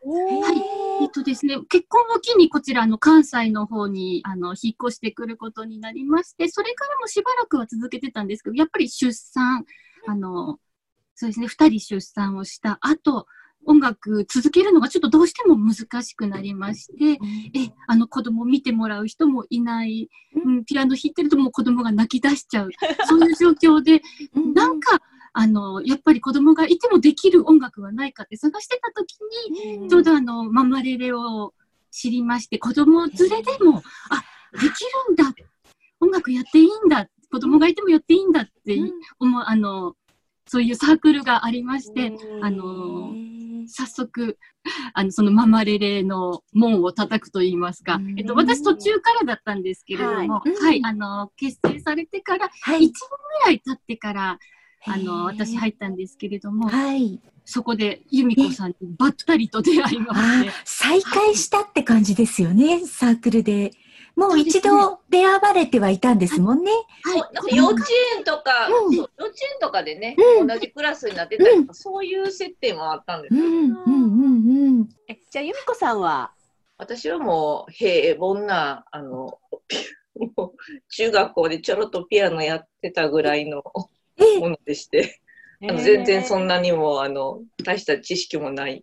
[0.50, 1.02] い。
[1.02, 9.66] えっとですね、結婚を機にこちら、あの、関西の方に、あの、引っ越してくることになりまして、それからもしばらくは続けてたんですけど、やっぱり出産、
[10.06, 10.58] あの、
[11.14, 13.26] そうですね、二人出産をした後、
[13.66, 17.12] 音楽続けるのがちょっとどうしても難しくなりまして、
[17.54, 20.08] え、あの子供見てもらう人もいない、
[20.44, 22.70] うん、ピアノ弾いてるともう子供が泣き出しちゃう、
[23.08, 24.02] そういう状況で、
[24.54, 25.00] なんか、
[25.34, 29.18] あの、やっぱり子供がいてもできる音楽はないかって探してた時
[29.80, 31.54] に、ちょうどあの、ママレレを
[31.90, 35.34] 知りまして、子供連れでも、あ、できるんだ、
[36.00, 38.80] 音楽やっていいんだ、子供がいてもやっていいんだって
[39.18, 39.94] 思う、あの、
[40.48, 43.14] そういうサークルがありまして、あの、
[43.68, 44.38] 早速、
[44.94, 50.52] あの、そのママレレの門を叩くと言いますか、えっと、私途中からだったんですけれども、はい。
[50.54, 52.80] はい、あの、結成されてから、1はい。
[52.80, 54.38] 年ぐらい経ってから、
[54.86, 57.20] あの、私入ったんですけれども、はい。
[57.44, 63.72] そこで由美子さんにばったりと出会いまあして、再会したって感じですよね、サークルで。
[64.18, 66.72] もう一度出会われてはいたんですもんね。
[67.04, 67.84] はい、なんか幼稚
[68.16, 73.44] 園とか、うんそう幼稚園とかでね、うん同じクラスになってたりとか、そういう設定もあったんですよ。
[73.44, 74.88] うん、うん、うん、うん。
[75.08, 76.32] えじゃあ由美子さんは？
[76.78, 79.76] 私はもう平凡な、あの、ピ
[80.36, 80.52] もう
[80.90, 83.62] 中学校でちょろっとピアノやってたぐらいの
[84.16, 85.20] えものでして、
[85.62, 88.82] あの全然そんなにも、あの、大した知識もないん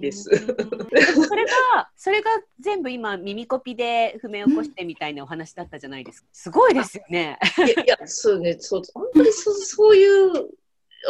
[0.00, 0.30] です。
[0.30, 6.28] うんそれがそれが全部今耳コピで譜面起こしてみたいなお話だったじゃないですか。
[6.32, 7.38] すごいですよね。
[7.58, 10.48] いや、いやそうね、そう、本当にそそういう、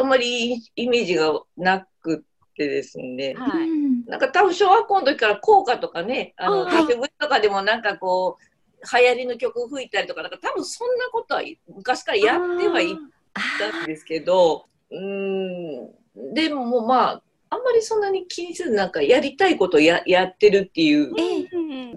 [0.01, 3.35] あんまりイメージがなくってですね。
[3.35, 3.69] はい。
[4.09, 12.89] なんか多分小学校の時から校歌とかね、あの、あーカフェブとかでもなんかこう、流行りの曲吹いたりとか、なんか多分そんなことは昔からやってはい
[13.59, 17.23] たんですけど、うーん、でもまあ、
[17.55, 21.13] あんまりそんなに気にせずなんかやりたいことをややってるっていう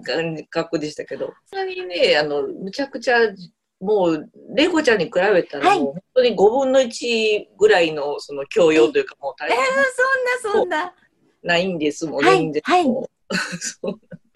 [0.02, 3.16] 感覚でしたけど、そんなにね、あの、むちゃくちゃ、
[3.80, 9.66] もう、レコちゃんに比べたら、はいもう本当に5分の1ぐらいのその教養というか、もう大えー変
[10.44, 10.94] そんな、そんな。
[11.42, 12.52] ないんですもん、はい。
[12.62, 12.86] はい。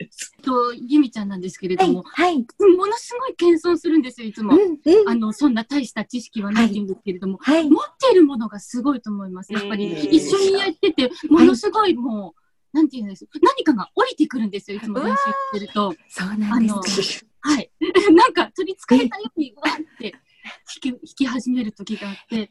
[0.43, 2.37] と、由美ちゃんなんですけれはいども、、はい。
[2.37, 4.55] ものすごい謙遜するんですよ、いつも。
[4.55, 5.09] うん、うん。
[5.09, 7.69] あの、そんな大した知識はないんですけれども、はい。
[7.69, 9.53] 持っているものがすごいと思います。
[9.53, 15.95] やっぱり、うん一緒にやってて、ものすごいもう、なんて言うんです何かが降りてくるんですよ、いつも練習してると。
[16.09, 17.27] そうなんあのです。
[17.41, 17.71] はい。
[18.13, 20.21] なんか取り憑かれたように、わーって弾
[20.81, 22.51] き弾き始める時があって、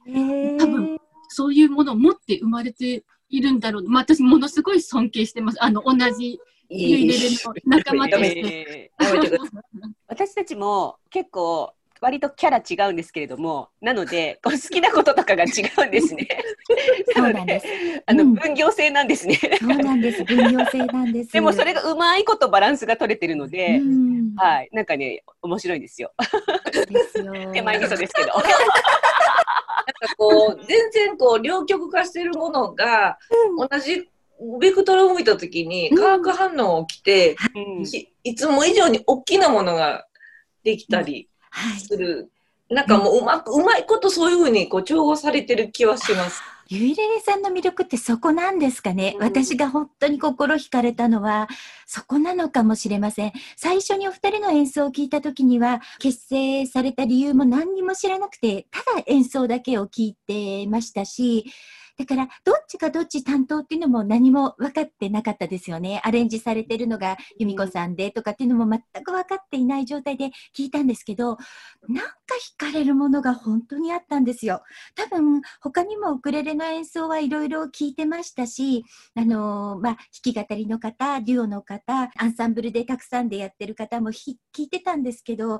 [0.60, 3.90] 多分そういうものを持って生まれているんだろう。
[3.90, 5.64] まあ、私ものすごい尊敬してます。
[5.64, 6.40] あの、同じ
[6.74, 8.92] ゆい仲間として。
[10.08, 15.48] 私たちも結構割とキャラ違うんですけれどもなのでこう好きなこととかが違
[15.84, 16.28] うんですね。
[17.14, 17.68] そうなんです。
[18.08, 19.40] あのうん分業制なんですね。
[19.60, 20.24] そうなんです。
[20.24, 21.34] 分業制なんです。
[21.34, 26.12] でもそれがうまいことバランスが取れてるので、うん、はい、なんかね面白いんですよ。
[26.90, 27.34] ですよ。
[27.54, 28.30] 手前味噌ですけど。
[28.30, 33.18] なんかこう、全然こう、両極化してるものが、
[33.58, 34.10] 同じ
[34.60, 40.06] ベクトルを向いたときに、うん化学反応起きて、うんきいつも以上に大きなものが
[40.64, 41.80] できたりはい。
[41.80, 42.32] する。
[42.70, 46.42] なんかもううまく、うまいことそういうふうにこう調合されてる気はします。
[46.70, 51.50] ゆいれれさんの魅力ってそこなんですかね、うん私が本当に心惹かれたのは
[51.86, 53.34] そこなのかもしれません。
[53.58, 61.46] 最初にお二人の演奏を聞いた時には結成された理由も何にも知らなくてただ演奏だけを聞いてましたし
[62.02, 66.02] だからどっちがどっち担当っていうのも何も分かってなかったですよね。
[66.04, 71.38] アレンジされてるのが由美子さんでとかっていうのも全く分かっていない状態で聞いたんですけど
[71.88, 72.08] なんか
[72.58, 74.64] 惹かれるものが本当にあったんですよ。
[74.96, 78.84] 多分他にもウクレレの演奏はいろいろ聞いてましたし、
[79.16, 85.60] あのーまあ、弾き語りの方、デュオの方、アンサンブルでたくさんでやってる方もひ聞いてたんですけど、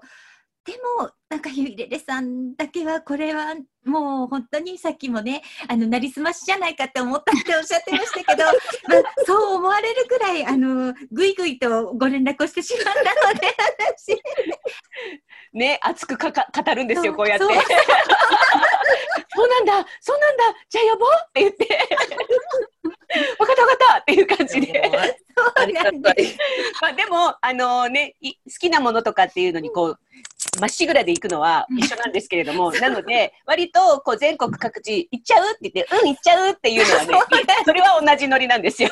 [0.64, 8.44] でも、なんかゆいれれさんだけはこれはもう本当にさっきもね、あの、なりすましじゃないかって思ったっておっしゃってましたけど、
[8.88, 13.48] まあ、そう思われるぐらい、あの、ぐいぐいとご連絡をしてしまったので、
[13.98, 14.22] 私。
[15.54, 17.46] ね、熱くかか語るんですよ、こうやって。
[17.46, 17.52] そ
[19.46, 21.90] うなんだ、そうなんだ、じゃあ呼ぼうって言って。
[23.40, 24.92] わかったわかったっていう感じで。
[26.82, 30.00] まあでも、あのね、い好きなものとかっていうのにこう、
[30.60, 38.90] まっしぐらで行くのは一緒なんですけれども、なので、割とこう全国各地行っちゃうって言って、うん、行っちゃうっていうのはね、 それは同じノリなんですよ。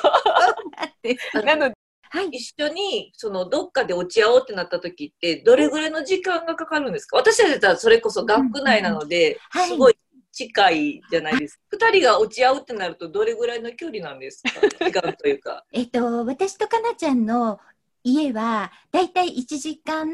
[1.44, 1.76] なので、
[2.12, 2.28] はい。
[2.30, 7.18] 一緒にそのどっかで落ち合おうってなった時ってどれぐらいの時間がかかるんですか？
[7.18, 9.70] 私たちだったらそれこそ学区内なのではい。
[9.70, 9.96] すごい
[10.32, 11.62] 近いじゃないですか。
[11.92, 14.50] 二人が落ち合うってなるとどれぐらいの距離なんですか？
[14.86, 15.66] 時間というか。
[15.74, 17.60] えっと、私とかなちゃんの
[18.04, 20.08] 家は、だいたい1時間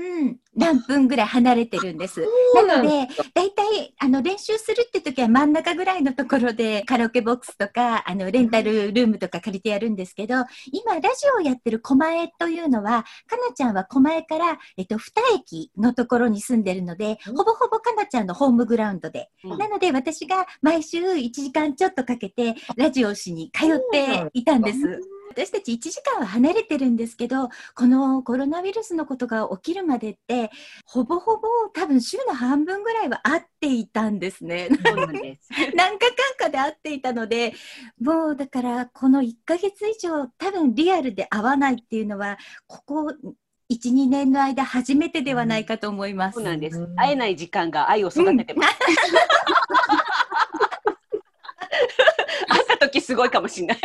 [0.56, 2.26] 何分ぐらい離れてるんです。
[2.56, 10.36] なので、だいたい、あの、練習するって時は真ん中ぐらいのところでカラオケボックスとか、あの、レンタルルームとか借りてやるんですけど、
[10.72, 11.08] 今、ラジ
[11.38, 19.30] オをやってる狛江というのは、かなちゃんは狛江から、えっと、二駅のところに住んでるので、うんほぼほぼかなちゃんのホームグラウンドで。
[19.44, 24.80] うんなので、私が毎週1時間ちょっとかけて、ラジオをしに通っていたんです。
[25.36, 30.50] 私たち1時間は離れてるんですけど、このコロナウイルスのことが起きるまでって、
[30.86, 34.70] ほぼほぼ多分週の半分ぐらいは会っていたんですね。
[34.86, 35.50] そうなんです。
[35.76, 37.54] 何回かんかで会っていたので、
[38.00, 43.14] もうだからこの1ヶ月以上多分リアルで会わないっていうのは、ここ
[43.70, 46.36] 1、2年の間初めてではないかと思います。
[46.36, 46.60] そうなん
[46.96, 48.76] 会えない時間が愛を育ててます。
[52.48, 53.78] 会った時すごいかもしれない。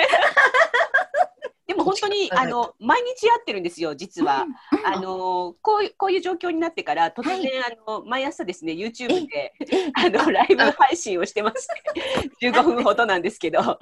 [1.90, 4.42] 本当にあの毎日会ってるんですよ、実は。
[4.42, 7.50] うんあのこういうこういう状況になってから突然、はい
[7.86, 11.66] あの毎朝ですね YouTube でええあのライブ配信をしてまし
[12.38, 13.78] て 15分ほどなんですけど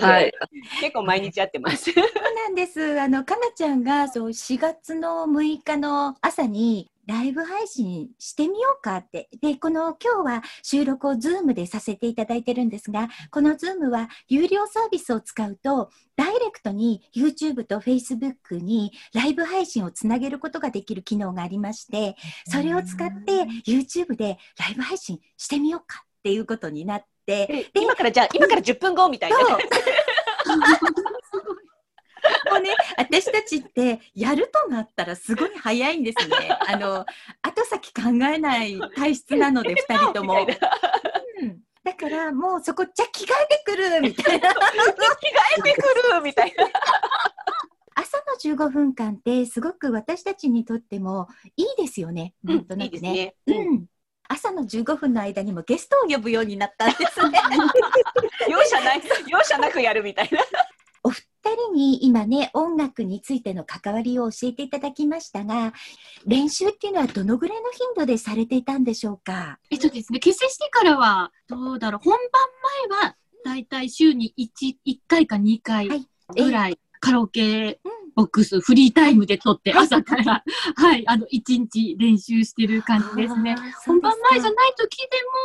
[0.00, 0.32] はい。
[0.80, 1.92] 結構毎日会ってます。
[1.92, 2.04] そう
[2.34, 3.00] なんです。
[3.00, 9.28] あの、かなちゃんが、そう、4月の6日の朝に、ライブ配信してみようかって。
[9.40, 29.36] で、この今日は収録をズームでさせていただいてるんですが、このズームは有料サービスを使うと、ダイレクトに YouTube と Facebook にライブ配信をつなげることができる機能がありまして、それを使って YouTube でライブ配信してみようかっていうことになって、で今からじゃあ今から10分後みたいな。
[32.50, 36.36] もうね、私たちってやるとなったらすごい早いんですね。
[36.66, 37.04] あの、
[37.42, 40.46] 後先考えない体質なので、 二人とも。
[41.84, 44.52] だからもうそこ、じゃあ着替えてくるみたいな。
[44.52, 44.60] 着替
[45.58, 46.66] えてくるみたいな。
[47.96, 48.18] 朝
[48.50, 52.34] の15分間ってすごく私たちにとってもいいですよね。
[52.42, 53.36] なんとないくね。
[54.26, 57.38] 朝の15分の間にもゲストを呼ぶようになったんですね。
[58.48, 60.40] 容赦ない容赦なくやるみたいな。
[61.02, 65.72] お二人に今ね、音楽についての関わりを教えていただきましたが、
[66.26, 69.58] 練習っていうのはどのぐらいの頻度でされていたんでしょうか？
[69.70, 76.06] えっとですね、結成してからは、どうだろう、本番前は、だいたい週に 1, 1回か2回はい。
[76.34, 79.84] ぐらい、カラオケうんボックス、フリータイムで撮って、はい。
[79.86, 80.44] 朝から、
[80.76, 83.56] はい、あの、1日練習してる感じですね。
[83.58, 84.96] あー本番前じゃない時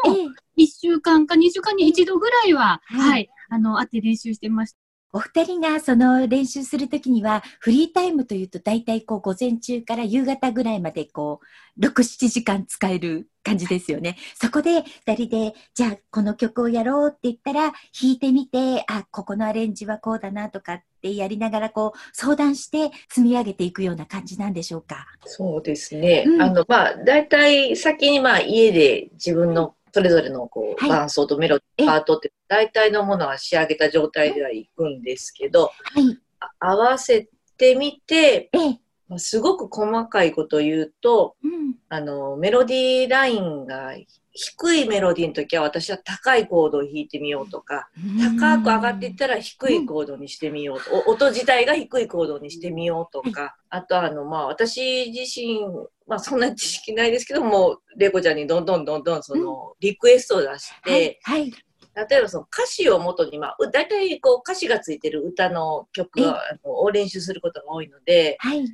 [0.05, 0.63] でも、ですかええ。
[0.63, 3.09] 1週間か2週間に1度ぐらいは、はい。
[3.09, 4.77] はい、あの、会って練習してました。
[5.11, 11.39] お二人がその練習するときには、フリータイムというと大体こう午前中から夕方ぐらいまでこ
[11.77, 14.17] う、6、7時間使える感じですよね。
[14.35, 25.07] そこで二人で、じゃあこの曲をやろうって言ったら、弾いてみて、あ、ここのアレンジはこうだなとかってやりながらこう、相談して積み上げていくような感じなんでしょうか？
[25.25, 26.25] そうですね。
[26.27, 30.89] うんあの、まあ、大体先にまあ家で自分のそれぞれのこう、はい。
[30.89, 31.93] 伴奏とメロディー、え。
[31.93, 36.17] パートって大体のものは仕上げた状態ではいくんですけど、はい。
[36.39, 38.49] あ合わせてみて、
[39.17, 41.75] すごく細かいことを言うと、うん。
[41.89, 43.95] あの、メロディーラインが
[44.31, 47.89] 低いメロディーの時は私は高いコードを弾いてみようとか、
[48.39, 55.61] 高く上がっていったら低いコードにしてみようと、お音自体が低いコードにしてみようとか、あとあの、まあ私自身、
[56.07, 61.39] まあそんな知識ないですけども、レコちゃんにどんどんどんどんそのリクエストを出して、はい。
[61.41, 61.53] はい。
[62.09, 66.21] 例えばその歌詞を元に、まあ、う大体こう歌詞がついてる歌の曲
[66.63, 68.65] を練習することが多いので、はい。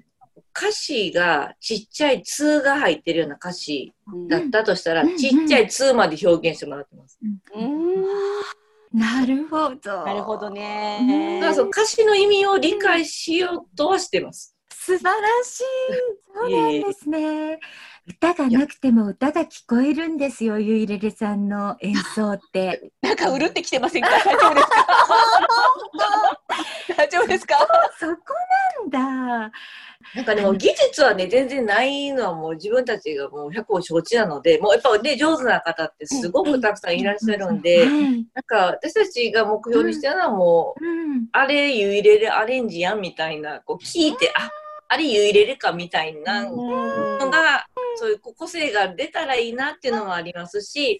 [0.58, 3.94] 歌詞がちっちゃい2が入ってるような歌詞
[4.30, 7.20] だったとしたら、うんちっちゃい2まで表現してもらってます。
[7.56, 8.06] うん
[8.94, 10.06] なるほど。
[10.06, 11.40] なるほどうんね。
[11.42, 14.56] だからその歌詞の意味を理解しようとはしてます。
[14.70, 15.12] 素晴ら
[15.44, 15.64] しい。
[16.34, 17.60] そうなんですね。
[18.08, 22.92] 歌がなくても歌が聞こえるんですよ、ゆいれれさんの演奏って。
[23.02, 24.10] なんかうるってきてませんか？
[24.10, 24.88] 大丈夫ですか？
[26.98, 27.56] 大丈夫ですか？
[28.00, 28.14] そこ
[28.84, 28.90] なん
[29.50, 29.52] だ。
[30.14, 37.88] なんかでも技術はね、全然ないのはもう自分たちがもう100を承知なので、もうやっぱね、上手な方ってすごくたくさんいらっしゃるんで、はい。
[37.88, 41.28] なんか私たちが目標にしてるのはもう、うん。
[41.32, 44.52] あれゆいれれアレンジやんみたいな、こう聞いて、あ、
[44.90, 47.66] あれゆいれれかみたいなのが、
[47.96, 51.00] そういう個性が出たらいいなっていうのもありますし、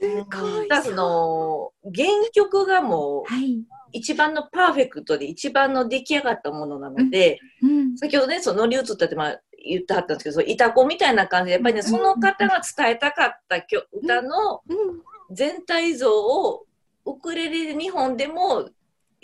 [0.70, 3.64] ただその、原曲がもうはい。
[3.92, 7.98] 一番のパーフェクトで一番の出来上がったものなので、うん。
[7.98, 15.02] 先ほどね、その乗り移ったってまあ言ってはったんですけど、いたこみたいな感じで、やっぱりね、その方が伝えたかった曲歌のうん。
[15.32, 16.66] 全体像を
[17.06, 18.70] ウクレレ2本でも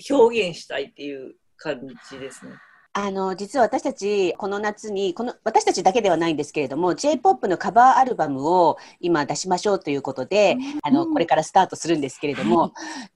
[0.10, 2.54] 表現したいっていう感じですね。
[2.94, 12.74] あの、実は私たち、この夏に、この、私たちだけではないんですけれども、J-POP のカバーアルバムを今出しましょうということで、あの、これからスタートするんですけれども、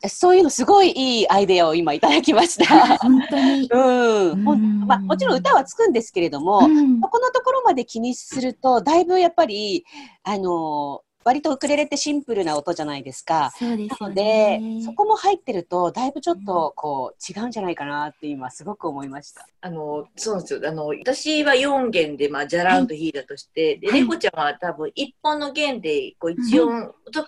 [0.08, 2.98] そういうのすごいいいアイデアを今いただきました。
[3.00, 3.68] 本当に。
[3.74, 4.88] うん。
[4.88, 9.86] まあ、もちろん歌はつくんですけれども、うんそこのところまで気にすると、だいぶやっぱり、
[10.24, 13.52] あの、割とウクレレってシンプルな音じゃないですか。
[13.58, 19.48] すよなのでね。、そこも入ってると、だいぶちょっと、こう、違うんじゃないかなって今、すごく思いました。
[19.62, 20.62] あの、そうですよ。
[20.64, 27.28] あの、私は4弦で、まあ、ジャランと弾いたとして、で、はいレコちゃんは多分1本の弦で、こう、1音、と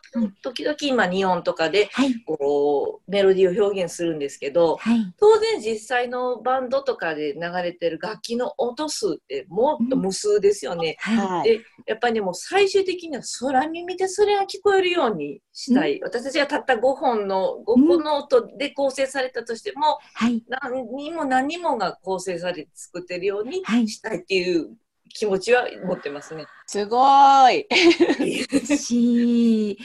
[0.51, 2.13] 時々、まあ、2音とかで、はい。
[2.23, 5.13] こう、メロディーを表現するんですけど、はい。
[5.19, 10.97] 当然実際のバンドとかで流れてる楽器の音数ってもっと無数ですよね。
[10.99, 11.17] はい。
[11.17, 11.49] はい。
[11.49, 20.43] でやっぱりねもう最終的には空耳でそれが聞こえるようにしたい、私たちがたった5本の5個の音で構成されたとしても、はい。
[20.47, 24.75] 何にも何にもが構成されて作ってるようにはいしたいっていう
[25.09, 26.45] 気持ちは持ってますね。
[26.70, 28.78] すごーい。
[28.78, 29.78] し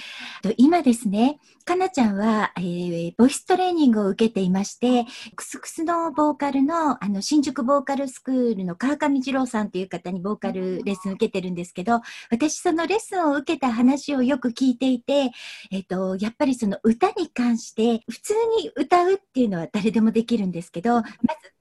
[0.42, 5.06] と今ですね、かなちゃんは、えーボイストレーニングを受けていまして、
[5.36, 15.30] クスクスのボーカルの、あの、新宿ボーカルスクールの川上二郎さんという方にボーカルレッスン受けてるんですけど、私そのレッスンを受けた話をよく聞いていて、
[15.70, 21.06] えっ、と、やっぱりその歌に関して、普通に歌うっていうのは誰でもできるんですけど、まず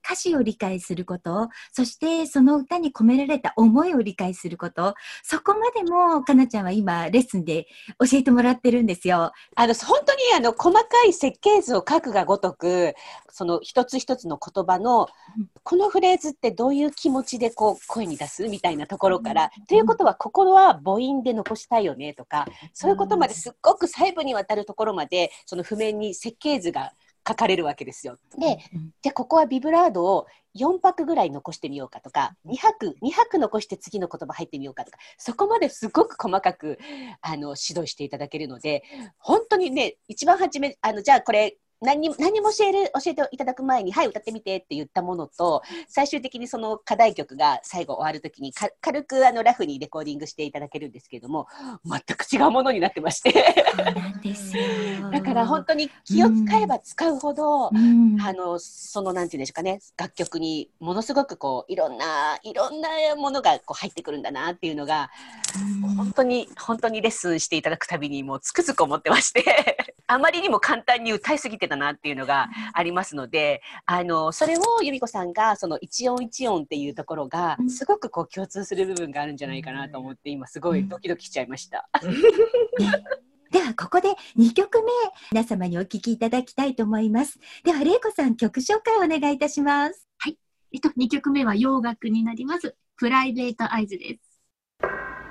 [0.04, 7.66] 歌詞を理解すること、そしてその歌に込められた思いを理解すること、そこまでもかなちゃんは今レッスンで
[7.98, 9.32] 教えてもらってるんですよ。
[9.56, 12.94] あの、本当にあの、細かい設計図を書くがごとく、
[13.30, 26.92] その一つ一つの言葉のうん、このフレーズってどういう気持ちでこう、声に出すみたいなところから、ということは、ここは母音で残したいよねとか、そういうことまですっごく細部にわたるところまで、その譜面に設計図が
[27.26, 28.18] 書かれるわけですよ。
[28.38, 28.58] で、
[29.00, 36.78] じゃあここはビブラードを4拍ぐらい残してみようかとか、2拍、2拍残して次の言葉入ってみようかとか、そこまですごく細かく
[37.20, 38.82] あの指導していただけるので、
[39.18, 51.46] 本当にね、一番初め、あの、じゃあこれ、何にも何にも教える教えていただく前に、はい、歌ってみてって言ったものと、最終的にその課題曲が最後終わるときにか、軽くあのラフにレコーディングしていただけるんですけれども、
[51.84, 53.32] 全く違うものになってまして。
[55.12, 58.20] だから本当に気を使えば使うほど、うん。
[58.20, 65.10] あの、その、なんていうんでしょうかね、楽曲にものすごくこう、いろんな、いろんなものがこう入ってくるんだなっていうのが、
[65.84, 65.94] うん。
[65.96, 81.88] 本当に、本当にレッスンしていただくたびにもうつくづく思ってまして、あまりにも簡単に歌いすぎてたなっていうのがありますので、あの、それを由美子さんが、その一音一音っていうところがう、んすごくこう共通する部分があるんじゃないかなと思って、今すごいドキドキしちゃいました。
[83.50, 84.08] では、ここで
[84.38, 84.90] 2曲目、
[85.30, 87.38] 皆様にお聴きいただきたいと思います。
[87.64, 90.08] では、れいこさん、曲紹介お願いいたします。
[90.74, 92.74] えっと、2曲目は洋楽になります。
[92.96, 94.40] プライベートアイズです。「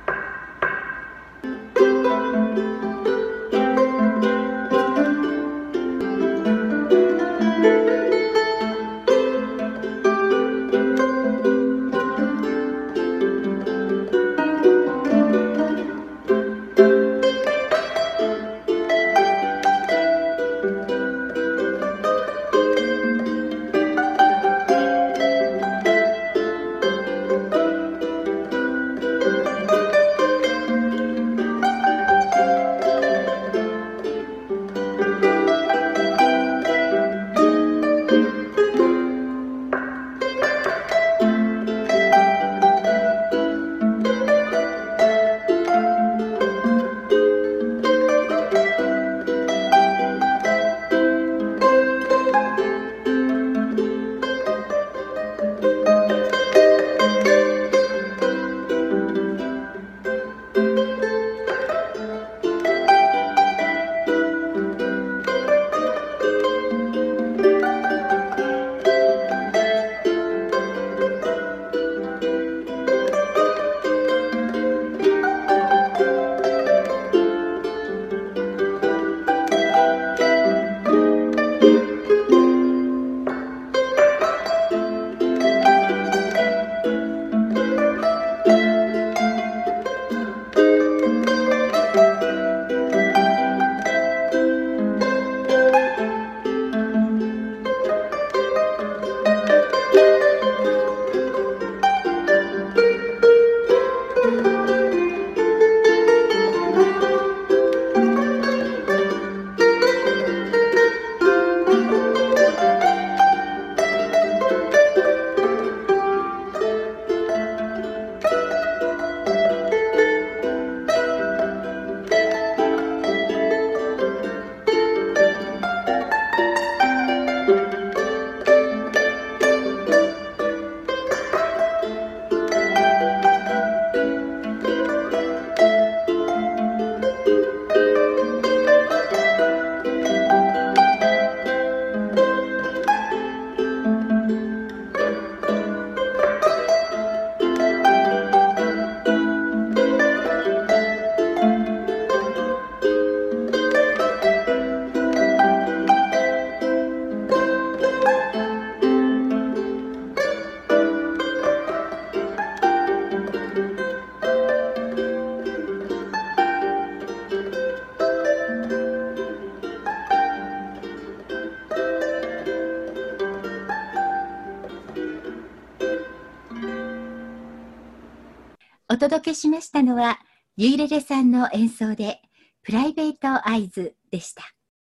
[179.82, 180.20] たのは、
[180.58, 182.22] ゆいれれさんの演奏で、
[182.62, 184.44] プライベートアイズでした。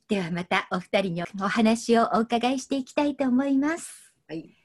[0.09, 4.11] ではまたお二人にお話をお伺いしていきたいと思います。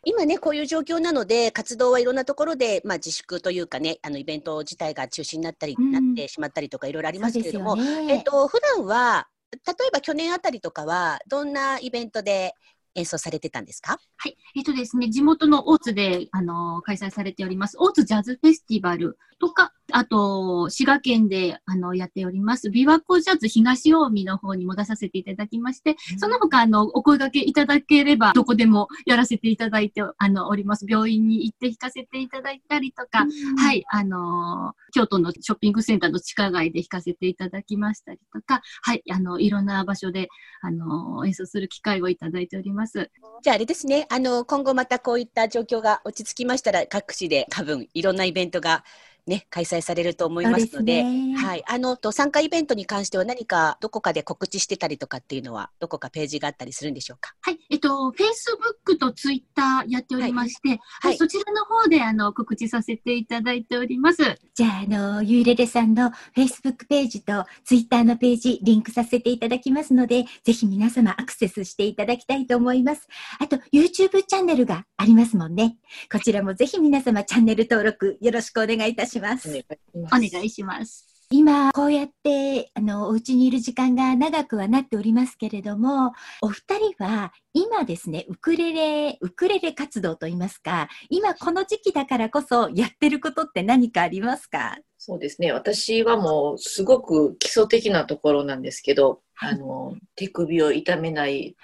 [0.04, 12.54] 今ね、こういう状況なので、活動はいろんなところで、まあ、自粛というかね、あのイベント自体が中止になったり、うんなってしまったりとか、いろいろありますけれども、ねえっと、普段は、例えば去年あたりとかは、どんなイベントで
[12.94, 13.98] 演奏されてたんですか？
[14.16, 14.36] はい。
[14.56, 30.86] えっとですね、地元の大津で、あの開催されております、大津ジャズフェスティバルとか、あと、滋賀県で、あの、やっております、琵琶湖ジャズ東近江の方にも出させていただきまして、その他、あの、お声掛けいただければ、どこでもやらせていただいて、あの、おります。
[30.88, 33.26] 病院に行って弾かせていただいたりとか、
[33.58, 40.28] はい、あのー京都のショッピングセンターの地下街で弾かせていただきましたりとか、はい、あの、いろんな場所で、
[40.60, 43.10] あのー演奏する機会をいただいております。
[43.42, 48.84] じゃああれですね、あの、今後またこういった状況が落ち着きましたら、各地で多分いろんなイベントが
[49.26, 51.62] ね、開催されると思いますので、ではい。
[51.68, 57.34] あの、と参加イベントに関しては何かどこかで告知してたりとかっていうのは、どこかページがあったりするんでしょうか？
[57.40, 64.22] はい、えっと、Facebook と Twitter やっておりまして、はい、はいそちらの方で、あの、告知させていただいております。
[64.54, 73.06] じゃあ、あの、ゆいれれさんの Facebook ページと Twitter のページ、リンクさせていただきますので、ぜひ皆様アクセスしていただきたいと思います。
[73.38, 75.76] あと、YouTube チャンネルがありますもんね。
[76.10, 79.11] こちらもぜひ皆様チャンネル登録よろしくお願いいたします。
[79.18, 79.88] お願いします。
[79.94, 81.08] お願いします。
[81.34, 94.76] 今、こうやって、あの、お家にいる時間が長くはなっておりますけれども、お二人は、今ですね、ウクレレ、ウクレレ活動といいますか、今この時期だからこそやってることって何かありますか？
[94.98, 95.52] そうですね。
[95.52, 101.56] 私はもうすごく基礎的なところなんですけど、はいあの、手首を痛めない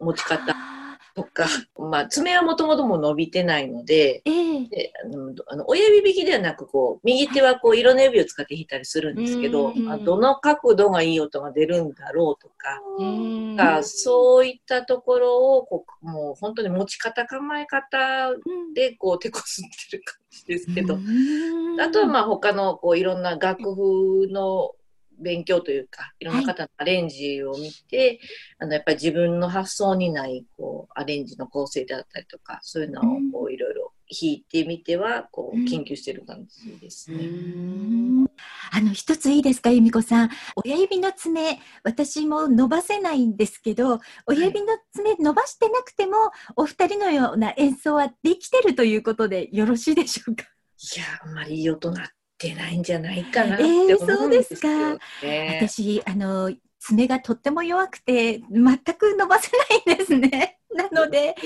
[0.00, 0.83] 持ち方あ
[1.14, 1.46] とか、
[1.78, 4.68] まあ、爪はもともとも伸びてないので、ーええ。
[4.68, 18.30] であのあの親指引きではなくこう右手はこう色の指を使って弾いたりするんですけど、うんあどの角度がいい音が出るんだろうとか、うんがそういったところをこうもう本当に持ち方構え方
[18.74, 21.80] でこう手こずってる感じですけど、うん。
[21.80, 24.72] あとはまあ他のこういろんな楽譜の
[25.18, 28.20] 勉強というかいろんな方のアレンジを見て、
[28.58, 37.16] あのやっぱり自分の発想にないこうアレンジの構成であったりとかそういうのをこういろいろ弾いてみてはこう研究してる感じですね。
[37.16, 38.26] うん
[38.72, 40.30] あの、一ついいですか、由美子さん。
[40.56, 46.12] 親指の爪、私も伸ばせないんですけど、親指の爪伸ばしてなくても、
[46.56, 50.44] お二人のような演奏はできてるということでよろしいでしょうか？
[50.96, 52.08] いやあんまりいい音なっ
[52.38, 55.60] てないんじゃないかなっえーて思うんですよそうね。
[55.62, 59.50] 私、あの、爪がとっても弱くて、全く伸ばせ
[59.86, 60.58] ないんですね。
[60.74, 61.36] なので、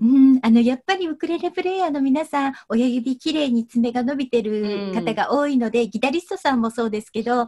[0.00, 7.46] うん、あの、やっぱりウクレレプレイヤーの皆さん、親指きれいに爪が伸びてる方が多いので、ギタリストさんもそうですけど、やっ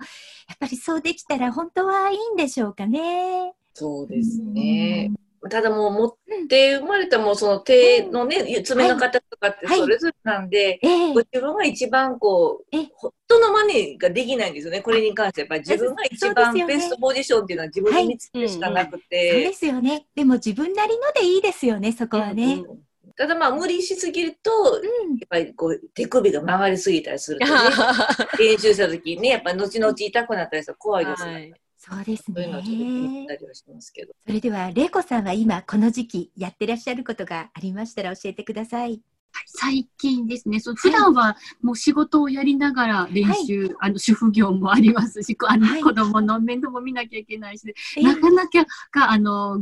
[0.59, 3.53] ぱりそうできたら本当はいいんでしょうかね。
[3.73, 5.13] そうですね。
[5.51, 6.13] ただもう持っ
[6.49, 9.79] て生まれたもうその手のね、爪の形とかってはい。
[9.79, 11.13] それぞれなんで、ええ。
[11.15, 14.81] ご自分が一番こうえ、人の真似ができないんですよね。
[14.81, 19.53] これに関してやっぱり自分が一番ベストポジションっていうのは自分で見つけるしかなくそうてで。
[19.53, 20.07] すよね。
[20.15, 22.65] でも自分なりのでいいですよね、そこはね。
[22.69, 22.79] うん
[23.17, 25.15] ただまあ無理しすぎると、やうん。
[25.17, 27.53] っぱりこう手首が曲がりすぎたりするとね、
[28.39, 31.35] 練習した時にね、やっぱ後々痛くなったりしたら怖いですよね。
[31.35, 33.37] はいそうですそういうのをちょっと気にしねた。
[33.37, 34.13] りはしますけど。
[34.27, 39.01] それでは、玲子さんは今この時期やってらっしゃることがありましたら教えてください。
[39.47, 49.59] 最近ですね、そう普段はもう仕事をやりながら練習、あの主婦業もありますし、こあのはい子供の面倒も見なきゃいけないし、えなかなかがあの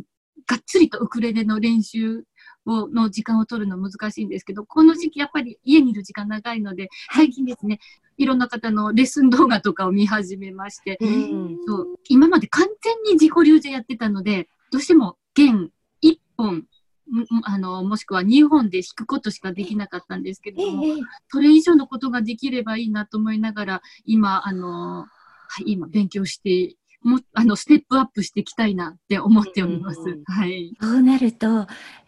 [0.46, 2.24] がっつりとウクレレの練習
[2.64, 7.78] をの時間を取るの難しいんですけど、この時期やっぱり家にいる時間長いので、最近ですね、
[8.16, 11.58] いろんな方のレッスン動画とかを見始めまして、うん。
[11.66, 11.86] そう。
[12.08, 15.70] 今まで完全に自己流でやってたので、どうしても弦
[16.02, 16.64] 1本、
[17.44, 20.90] あのもしくは2本で弾くことしかできなかったんですけれえども、え。
[21.28, 25.08] それ以上のことができればいいなと思いながら、今、あの、は
[25.64, 30.00] い、今勉強して、もあの、ステップアップしていきたいなって思っております。
[30.26, 30.72] はい。
[30.80, 31.66] そうなると、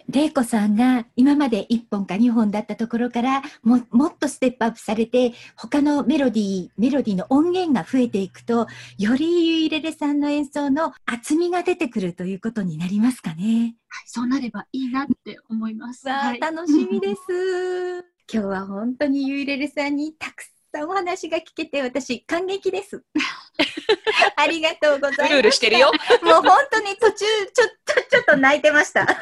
[0.09, 8.67] 玲子さんが今まで1本か2本だったところからももっとステップアップされて他のメロディー、メロディーの音源が増えていくと
[8.97, 13.77] よりゆいれれさんの演奏の厚みが出てくるということになりますかね。
[13.89, 16.09] はいそうなればいいなって思います。
[16.09, 17.21] はい楽しみです。
[18.33, 23.03] 今日は本当にゆいれれさんにたくさんお話が聞けて私感激です。
[24.37, 25.31] ありがとうございます。
[25.31, 25.91] うるうるしてるよ。
[26.23, 29.07] もう本当に途中ちょっとちょっと泣いてました。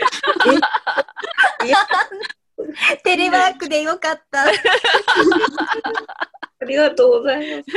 [3.05, 4.47] テレワークでよかった。
[6.65, 7.77] りがとうございます。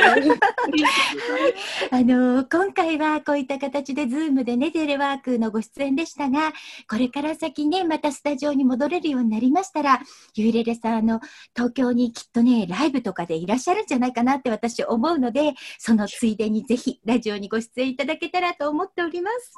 [1.92, 6.54] あの今回はこういった形でズームでねテレワークのご出演でしたが
[6.90, 10.00] これから先ねまたスタジオに戻れるようになりましたら
[10.36, 11.20] ゆいれれさんあの
[11.56, 19.54] 東京にきっとねライブとかでいらっしゃるんじゃないかなって私思うのでそのついでにぜひラジオにご出演いただけたらと思っております。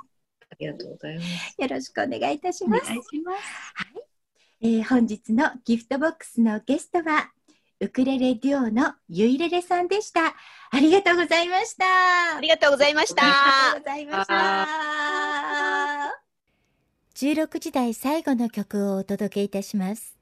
[0.50, 1.56] ありがとうございます。
[1.62, 2.92] よろしくお願いいたしお願ます。
[2.92, 3.38] いします。
[3.76, 4.04] はい、
[4.62, 7.32] えー本日のギフトボックスのゲストは
[7.82, 10.36] ウクレレデュオのゆいれれさんでした。
[10.70, 12.38] ありがとうございました。
[12.38, 13.24] ありがとうございました。
[13.24, 16.22] ありがとうございました。
[17.16, 20.16] 16時台最後の曲をお届けいたします。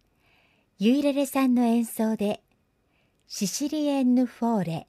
[0.78, 2.42] ゆいれれさんの演奏で、
[3.28, 4.88] シシリエンヌ・フォーレ。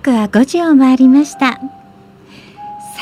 [0.00, 1.40] 刻は5時を回りました。
[1.40, 1.58] さ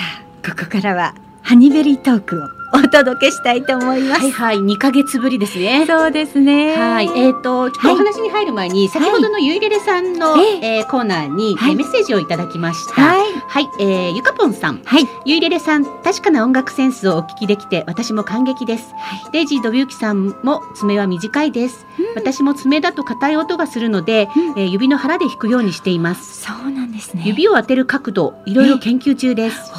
[0.00, 2.47] あここからはハニベリートークを。
[2.84, 5.84] お届けしたいと思います、はいはい、2ヶ月ぶりですね。
[5.86, 13.00] そうですねはい、えっ、と、ちょっとお話に入る前に、先ほどのゆいれれさんの、はいえーコーナーに、はいえーメッセージをいただきました。
[13.00, 14.82] はいはい、えーゆかぽんさん。
[14.84, 18.94] はいゆいれれさん、確かな音楽センスをお聞きできて、私も感激です。
[19.32, 21.86] デイジー・ドビューキさんも爪は短いです。
[22.14, 26.42] 私も爪だと硬い音がするので、うんえー指の腹で弾くようにしています。
[26.42, 29.72] そうなんですね指を当てる角度、いろいろ研究中です。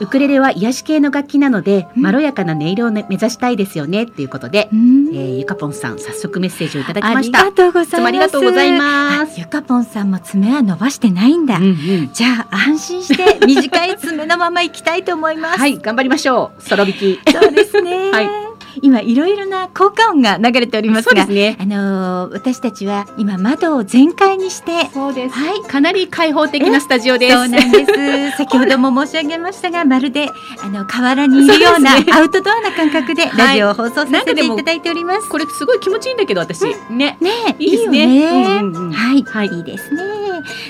[0.00, 2.02] ウクレレは癒し系の楽器なので、うん。
[2.02, 5.08] まろやかな音色を、ね、目指したいですよねっていうことで、うん。
[5.08, 7.38] えーゆかぽんさん早速メッセージをいただきあました。
[7.38, 8.06] りがとうございます。
[8.06, 9.32] ありがとうございます。
[9.32, 12.10] あゆかぽんさんも爪は伸ばしてないんだ、うんうん。
[12.12, 15.58] じゃあ安心して短い爪のまま行きたいと思います。
[15.58, 16.62] はい、頑張りましょう。
[16.62, 17.20] ソロ弾き。
[17.30, 18.47] そうですね、 はい
[18.82, 21.56] 今いろいろな効果音が流れておりますがね。
[21.60, 25.34] あのー私たちは今窓を全開にしてそうです。
[25.34, 27.34] はいかなり開放的なスタジオです。
[27.34, 27.84] そうなんで
[28.32, 28.36] す。
[28.38, 30.30] 先ほども申し上げましたが、 まるで
[30.62, 35.28] あの河原にいるようなアウトドアな感覚ではいラジオを放送させていただいております。
[35.28, 36.64] これすごい気持ちいいんだけど、私。
[36.90, 37.16] ね。
[37.20, 38.60] ねえ、いいですねいいよね。
[38.60, 40.02] うんうんうんはい、はいいいですね。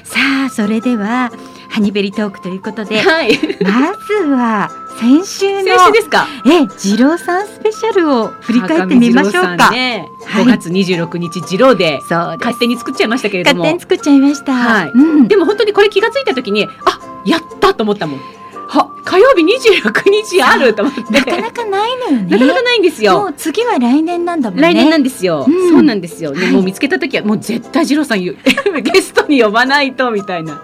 [0.04, 1.30] さあ、それでは
[1.78, 3.38] ハニベリトークということで、はい。
[3.62, 4.68] まずは
[4.98, 6.26] 先週の先週ですか？
[6.44, 9.70] え、次郎さんスペシャルを振り返ってみましょうか。
[9.70, 12.00] んね、はい5月26日次郎で。
[12.10, 13.80] 勝手に作っちゃいましたけれども勝手に。
[13.80, 14.52] 作っちゃいました。
[14.54, 15.28] はいうん。
[15.28, 18.20] でも本当にこれ気がついた時に、あ、やったと思ったもん。
[18.68, 21.00] は、火曜日26日あると思って。
[21.12, 22.26] なかなかないのよね。
[22.30, 23.26] なかなかないんですもよ。
[23.30, 24.62] う次は来年なんだもんね。
[24.62, 28.36] 来年なんですよ、うんそうなんですよ、ねはいもう見つけた時はもう絶対二郎さん言う
[28.82, 30.62] ゲストに呼ばないとみたいな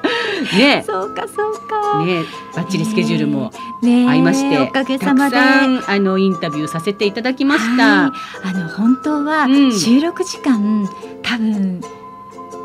[0.56, 2.04] ねそうかそうか。
[2.04, 2.22] ね
[2.54, 3.50] バッチリスケジュールも
[3.82, 5.36] 合いまして、おかげたさまで。
[5.36, 8.12] くさんあのインタビューさせていただきました、は
[8.44, 10.88] いあの本当はうん収録時間、
[11.22, 11.80] 多分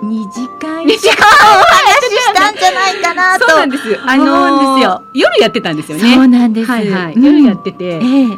[0.02, 0.86] 2時間。
[0.86, 3.48] 二時間お話ししたんじゃないかなと。
[3.50, 5.04] そうなんですあの思うんですよ。
[5.14, 6.14] 夜やってたんですよね。
[6.16, 6.72] そうなんです。
[6.72, 7.24] はいはい、うん。
[7.24, 8.00] 夜やってて、ええ。
[8.00, 8.38] 結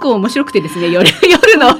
[0.00, 1.76] 構面白くてですね夜 夜の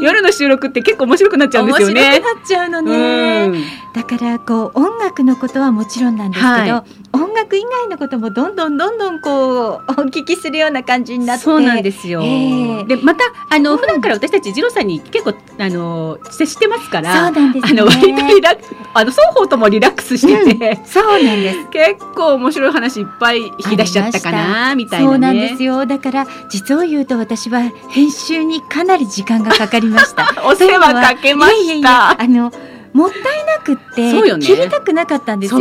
[0.00, 3.46] 夜の収録って結構面白くなっちゃうんですよ面ね白くなっちゃうのね。
[3.46, 3.64] うん。
[3.94, 11.44] だからこう音楽のことはもちろんなんですけど、は音楽以外のこともどんどんどんどんこうお聞きするような感じになって。
[11.44, 12.22] そうなんですよ。
[12.22, 17.80] ええでまたあの、普段から私たち次郎さんに結構あの接してますから、そうなんですね。
[17.80, 18.56] あの割とリラ
[18.94, 21.68] あの双方ともリラックスしてて、そうなんです。
[21.70, 25.12] 結構面白い話いっぱい引き出しちゃったかなみたいなね。
[25.12, 25.86] そうなんですよ。
[25.86, 30.32] だから実を言うと私は編集にかなり時間がかかりました。
[30.46, 32.22] お世話かけまいやいやいやした。
[32.22, 32.52] あの
[32.92, 35.60] もったいなくって切りたくなかったんですよ。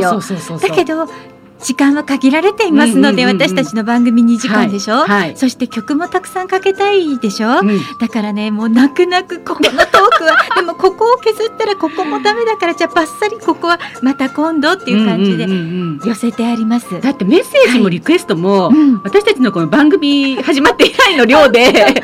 [0.59, 1.07] だけど
[1.61, 5.37] 時間は限られていますので、私たちの番組2時間でしょ、はいはい。
[5.37, 7.79] そして曲もたくさんかけたいでしょ、うん。
[7.99, 9.77] だからねもう泣く泣くここのトー
[10.17, 15.47] クは でもここを削ったらここもダメだからじゃあバッサリここはまた今度っていう感じで
[16.05, 17.01] 寄せてあります。
[17.01, 19.01] だってメッセージもリクエストも、うん。
[19.03, 21.95] 私たちのこの番組始まって以来の量で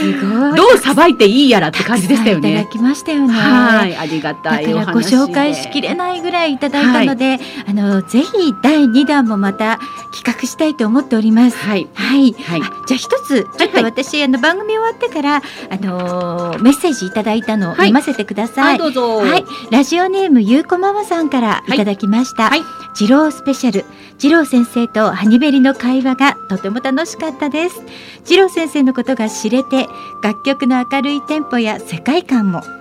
[0.00, 0.56] すごい。
[0.56, 2.52] どうさばいていいやらって感じでしたよね。
[2.52, 2.70] いただ。
[2.70, 3.34] きましたよね。
[3.34, 5.16] はい、ありがたいお話で。
[5.16, 7.38] ご紹介しきれないぐらいいただいたので、
[7.68, 9.78] あのぜひ第2弾もまた
[10.12, 11.58] 企画したいと思っております。
[11.58, 11.88] はい。
[11.94, 15.40] はい、はいあじゃあ一つちょっと私、あの番組終わってからあ
[15.76, 18.62] のーメッセージいただいたのをはい読ませてくださ。
[18.62, 19.18] はいい、どうぞ。
[19.18, 22.50] はい、ラジオネームゆうこママさんからいただきました。
[22.50, 22.62] はい
[22.94, 23.84] 二郎スペシャル。
[24.18, 27.80] 二郎先生とハニベリの会話がとても楽しかったです。
[28.26, 29.88] 二郎先生のことが知れて、
[30.22, 32.79] 楽曲の明るいテンポや世界観も。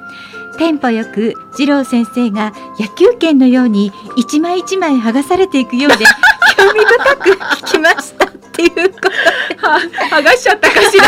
[0.59, 6.03] テンポよく二郎先生が野球拳のように一枚一枚剥がされていくようで
[6.57, 7.29] 興味深く
[7.65, 9.79] 聞きましたっていうことは
[10.11, 11.05] 剥がしちゃったかしら。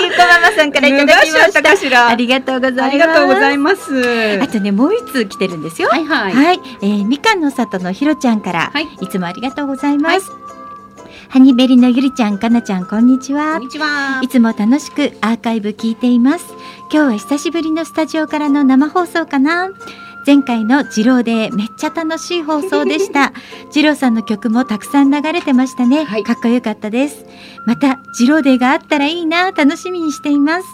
[0.00, 1.62] ゆうこママさんからいただきましたした。
[1.62, 2.08] かしら。
[2.08, 2.84] ありがとうございます。
[2.84, 4.40] ありがとうございます。
[4.40, 5.88] あとね、もう一通来てるんですよ。
[5.88, 6.32] はいはい。
[6.32, 10.30] はい、えー、みかんの里のひろちゃんから、はいいつもありがとうございます。
[11.28, 13.62] ハニベリのゆりちゃん、かなちゃん、こんにちはこん。
[13.62, 14.20] にちは。
[14.22, 16.46] いつも楽しくアーカイブ聞いています。
[16.90, 19.70] 今日は久しぶりのスタジオからの生放送かな
[20.26, 23.32] 前回の二郎でめっちゃ楽しい放送でした。
[23.74, 26.04] 二郎さんの曲もたくさん流れてましたね。
[26.04, 27.26] はいかっこよかったです。
[27.66, 30.68] また、二郎デーがあったらいいな、楽しみにしています。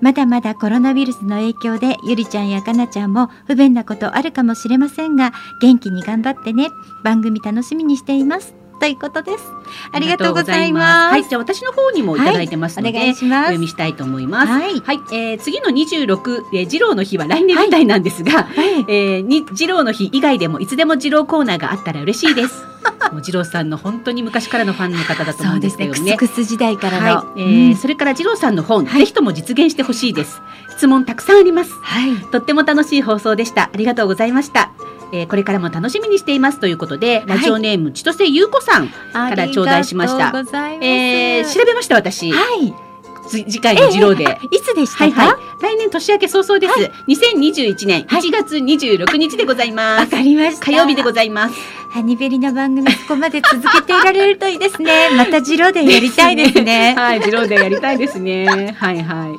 [0.00, 6.68] まだまだコロナウイルスの影響でゆりちゃんやかなちゃんも不便なことあるかもしれませんが元気に頑張ってね
[7.02, 9.52] 番組楽しみにしていますということです
[9.92, 14.52] ありがとうございますはい、じゃあ私の方にもいただいてますので、お願いしますお読みしたいと思います。
[14.52, 22.64] はいはい、えー次の26、えー、二郎の日は来年みたいなんですが、はいえーに二郎の日以外でもいつでも二郎コーナーがあったら嬉しいです。
[23.12, 26.00] もう二郎さんの本当に昔からのファンの方だと思そううんでですすよね。
[26.12, 30.40] ねクスクス時代からの、はい、えーうんそれから二郎さんの本、ぜひとも実現してほしいです。
[30.70, 31.72] 質問たくさんあります。
[31.82, 33.70] はいとっても楽しい放送でした。
[33.72, 34.70] ありがとうございました。
[35.14, 40.86] えーこれからも楽しみにしていますということで、いラジオネーム千歳優子さん、から頂戴しましたございます。
[40.86, 42.93] えー調べました私、はい。
[43.28, 44.24] つ次回の次郎で。
[44.50, 45.20] いつでしたか？
[45.22, 45.62] はいはい。
[45.62, 46.90] 来年年明け早々です。
[47.08, 50.00] 2021年1月26日でございます。
[50.00, 50.64] わかりました。
[50.66, 51.54] 火曜日でございます。
[51.90, 55.10] ハニベリの番組ここまで続けていられるといいですね。
[55.16, 56.94] またジロでやりたいですね。
[56.98, 58.46] はい、次郎でやりたいですね。
[58.78, 59.04] はいはい。
[59.04, 59.32] は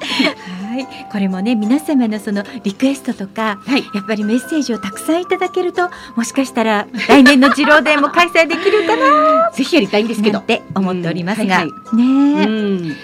[0.80, 0.88] い。
[1.12, 3.60] これもね皆様のそのリクエストとか。
[3.66, 3.84] はい。
[3.94, 10.44] やっぱりメッセージをたくさんいただけるともしかしたら来年のジローデーも開催できるかな ぜひやりたいんですけどなん。
[10.44, 12.80] て思っておりますが、うんはいねうえ、ん。
[12.90, 13.00] そうか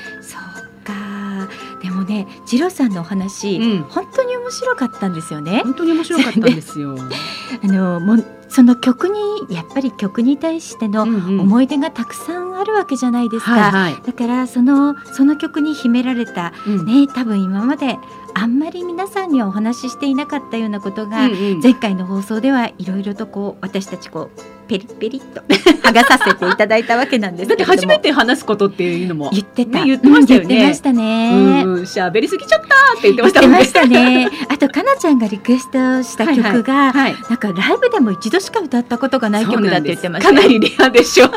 [2.05, 5.61] でもねジローさんのお話、うん本当に面白かったんですよね。
[5.63, 6.95] 本当に面白かったんですよ。
[7.63, 13.51] あのもうその曲にやっぱり曲に対しての思い出がたくさんあるわけじゃないですか。
[13.51, 14.01] はいはい。
[14.05, 17.97] だからそのその曲に秘められたうんね多分今まで
[18.33, 24.41] あんまり皆さんにはお話ししていなかったようなことが、うんうん前回の放送ではいろいろとこう私たちこう
[24.71, 25.41] ペリッペリッと。
[25.83, 29.29] 剥がさせていただいたわけなんですだって初めて話すことっていうのも。
[29.33, 30.45] 言ってた、ね言ってましたよね。
[30.45, 31.73] うん言ってましたね、うん。
[31.73, 33.57] うん、喋りすぎちゃったって言ってま言ってしたもんね。
[33.59, 34.29] ましたね。
[34.47, 37.15] あとかなちゃんがリクエストした曲が、はい。
[37.29, 40.35] なんかライブでも一度しか歌ったことがない曲だって言ってましたよ。
[40.37, 41.25] かなりレアでしょ。
[41.25, 41.29] う。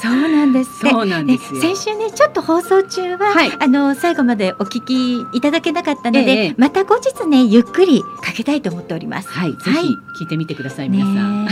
[0.00, 1.60] そうなんですそうなんでですよ。
[1.60, 9.28] 先週ねちょっと放送中は、はいあの最後までお聞きいただけなかったので、ええまた後日ねゆっくりかけたいと思っております。
[9.28, 11.44] はい、ぜはいひ聞いてみてください、皆さん。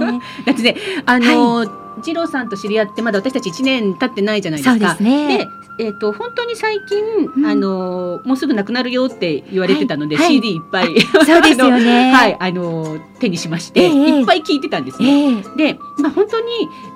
[0.00, 0.76] ね だってね、
[1.06, 1.70] あのー、
[2.04, 4.98] 二郎さんと知り合ってまだ私たち1年経ってないじゃないえそうですか。
[4.98, 5.48] ですね。
[5.78, 7.04] でえっ、と本当に最近、
[7.36, 12.12] うんあのーもうすぐなくなるよって言われてたので、はいはい CD いっぱいそうですよね。
[12.12, 15.08] はいあのー手にしまして、ええいっぱい聞いてたんですね。
[15.08, 16.46] ええで、まあ本当に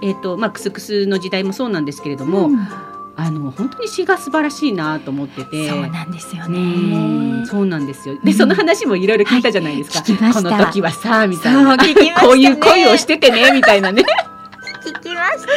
[0.03, 2.69] えっ、とまあクスクスの時代もそうなんですけれども、うん
[3.17, 5.69] あの本当に詩が素晴らしいなと思ってて。
[5.69, 7.47] そうなんですようんね。
[7.47, 8.17] そうなんですよ。
[8.17, 10.01] で、うんその話もいろいろ聞いたじゃないですか。
[10.01, 11.77] はいこの時はさみたいな。
[11.77, 11.85] ね
[12.21, 14.05] こういう恋をしててねみたいなね。
[15.33, 15.53] した。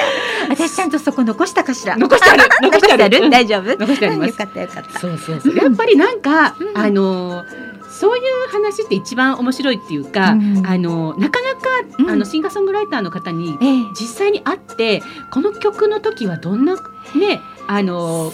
[0.49, 1.97] 私ちゃんとそこ残したかしら？
[1.97, 2.43] 残してある。
[2.61, 3.09] 残してある？
[3.19, 3.77] 残大丈夫？
[3.77, 4.29] 残してあります。
[4.29, 4.99] よかったよかった。
[4.99, 5.55] そうそうそう。
[5.55, 6.77] やっぱりなんか、うん。
[6.77, 7.43] あの
[7.89, 10.63] そういう話って一番面白いっていうか、うん。
[10.67, 11.61] あのなかなか、
[11.99, 12.09] うん。
[12.09, 13.83] あのシンガーソングライターの方にええ。
[13.99, 15.01] 実際に会って
[15.31, 18.31] この曲の時はどんなねあの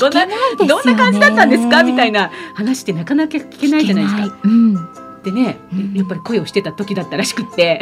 [0.00, 0.26] どんな
[0.66, 1.84] どんな感じだったんですか？
[1.84, 4.36] みたいな話ってなかなか聞けないじゃないですか。
[5.30, 5.94] でね、うん。
[5.94, 7.80] やっぱり恋をしてた時だったらしくって。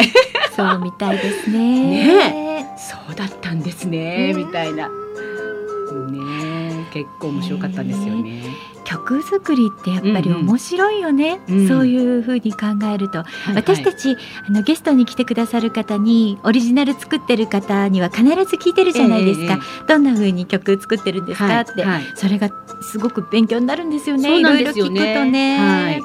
[0.55, 1.59] そうみたいですね。
[1.91, 2.77] ね。
[2.79, 4.89] そうだったんですね、うんみたいな。
[4.89, 8.43] ね結構面白かったんですよね。
[8.85, 10.47] 曲作りってやっぱりうんうん。
[10.49, 11.69] 面白いよね、うん。
[11.69, 14.17] そういう風に考えると、はい私たち
[14.49, 22.03] あのゲストに来てくださる方にオリジナル作ってる方には必ず聞いてるじゃないですか、ええどんな風に曲作ってるんですか、って、はいはい。
[22.15, 22.51] それが
[22.83, 24.31] すごく勉強になるんですよね。
[24.31, 24.41] ね。
[24.41, 26.01] いろいろ聞くとね、はい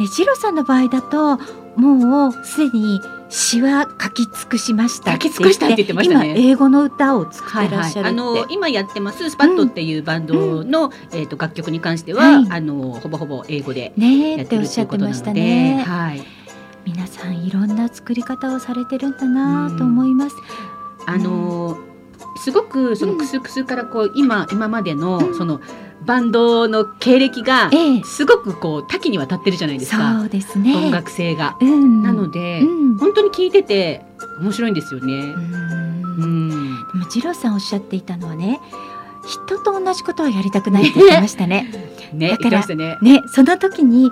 [0.00, 1.38] えジロさんの場合だと
[1.76, 5.12] もうすでに詩は書き尽くしました。
[5.12, 6.34] 書き尽くしたって言ってましたね。
[6.38, 9.30] 今英語の歌を作はいはいってらっしゃるって、あの今やってます。
[9.30, 12.46] スパットっていうバンドの、えっ、と楽曲に関しては、はい。
[12.50, 15.82] あのほぼほぼ英語でやってっておっしゃるということなってましたので、ね。
[15.82, 16.22] はい。
[16.84, 20.36] 皆さんいろんな作り方をされてるんだなと思います。
[21.06, 21.78] あの
[22.36, 23.18] すごくそのうん。
[23.18, 25.34] クスクスからこう今今までの、うん。
[25.34, 25.62] その
[26.04, 30.18] バンドの経歴がええ、すごくこう多岐にわたってるじゃないですか。
[30.18, 30.74] そうですね。
[30.74, 31.56] 音楽性が。
[31.60, 34.04] うん、なので、うん、本当に聞いてて
[34.40, 35.12] 面白いんですよね。
[35.14, 36.76] うんうん。
[36.92, 38.60] でもジローさんおっしゃっていたのはね、
[39.26, 41.70] 人と同じことはやりたくないって言ってましたね。
[42.12, 42.98] ね、だからね。
[43.00, 44.10] ね、その時に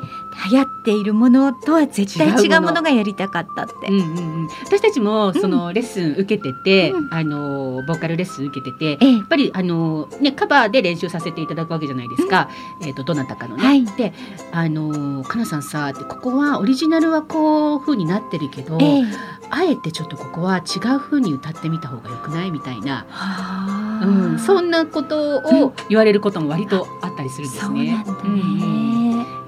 [0.51, 3.89] 流行っているものとは絶対違違うものがやりたかったって。
[3.89, 12.49] うんうんうん、私たちもそのレッスン受けてて、うんあのボーカルレッスン受けてて、ええやっぱりあのねカバーで練習させていただくわけじゃないですか。
[12.81, 13.63] えっ、とどなたかのね。
[13.63, 14.13] はいで、
[14.53, 23.60] あのかなさんさってここはオリジナルはこう風になってるけど、ええあえてちょっとここは違う風に歌ってみた方がよくないみたいな、はあ
[24.03, 28.05] うん、そんなことを言われることも割とあったりするんですね。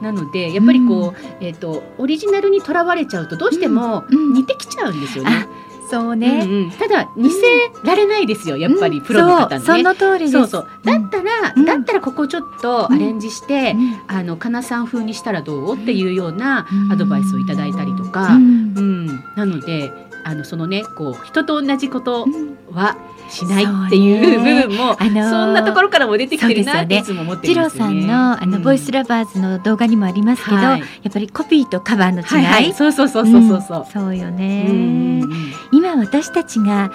[0.01, 4.19] なのでやっぱりこう、えっ、とオリジナルにとらわれちゃうとどうしてもうん。
[4.19, 5.47] うん似てきちゃうんですよね。
[5.91, 6.41] そうね。
[6.45, 6.71] うんうん。
[6.71, 7.41] ただ似せ
[7.85, 9.83] られないですよ、やっぱりプロの方そうそね。
[9.83, 10.31] の通り。
[10.31, 10.69] そうそう。
[10.85, 11.65] だったら、うん。
[11.67, 14.01] だったらここちょっとアレンジして、うん。
[14.09, 15.75] あのかなさん風にしたらどう？
[15.77, 16.93] っていうようなうん。
[16.93, 19.07] アドバイスをいただいたりとか、ううん。
[19.07, 19.93] んなので
[20.25, 22.57] あのそのねこう人と同じことうん。
[22.75, 22.97] は
[23.33, 28.07] しないっていう部分も、あのーそんなところからも出てきてるなっていつも思ってジローさるんですよね。
[28.07, 28.63] んのあの、うん。
[28.63, 30.81] ボイスラバーズの動画にもありますけど、はい。
[30.81, 33.83] やっぱりコピーとカバーの違い、そうそうそうそうそうそう。
[33.83, 33.85] ん。
[33.87, 35.25] そうようね、
[35.73, 36.93] 今私たちが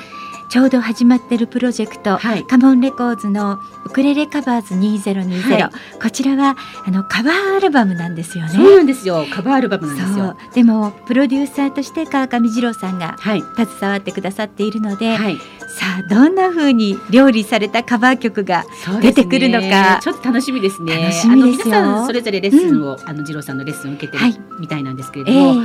[0.50, 2.46] ちょうど始まってるプロジェクト、はい。
[2.46, 5.70] カモンレコーズのウクレレカバーズ2020、はい。
[6.02, 8.52] こちらはあのカバーアルバムなんですよね。
[8.52, 9.26] そうなんですよ。
[9.30, 10.56] カバーアルバムなんですそよう。
[10.56, 13.42] でもプロデューサーとして川上二郎さんがはい。
[13.42, 15.36] 携わってくださっているので、はい。
[15.36, 18.66] さあどんな風に料理されたカバー曲が
[19.02, 20.00] 出てくるのか。
[20.02, 20.96] ちょっと楽しみですね。
[20.96, 24.18] 楽しみです皆さんそれぞれレッスンを、あの次郎さんのレッスンを受けて
[24.60, 25.62] みたいなんですけれどえも、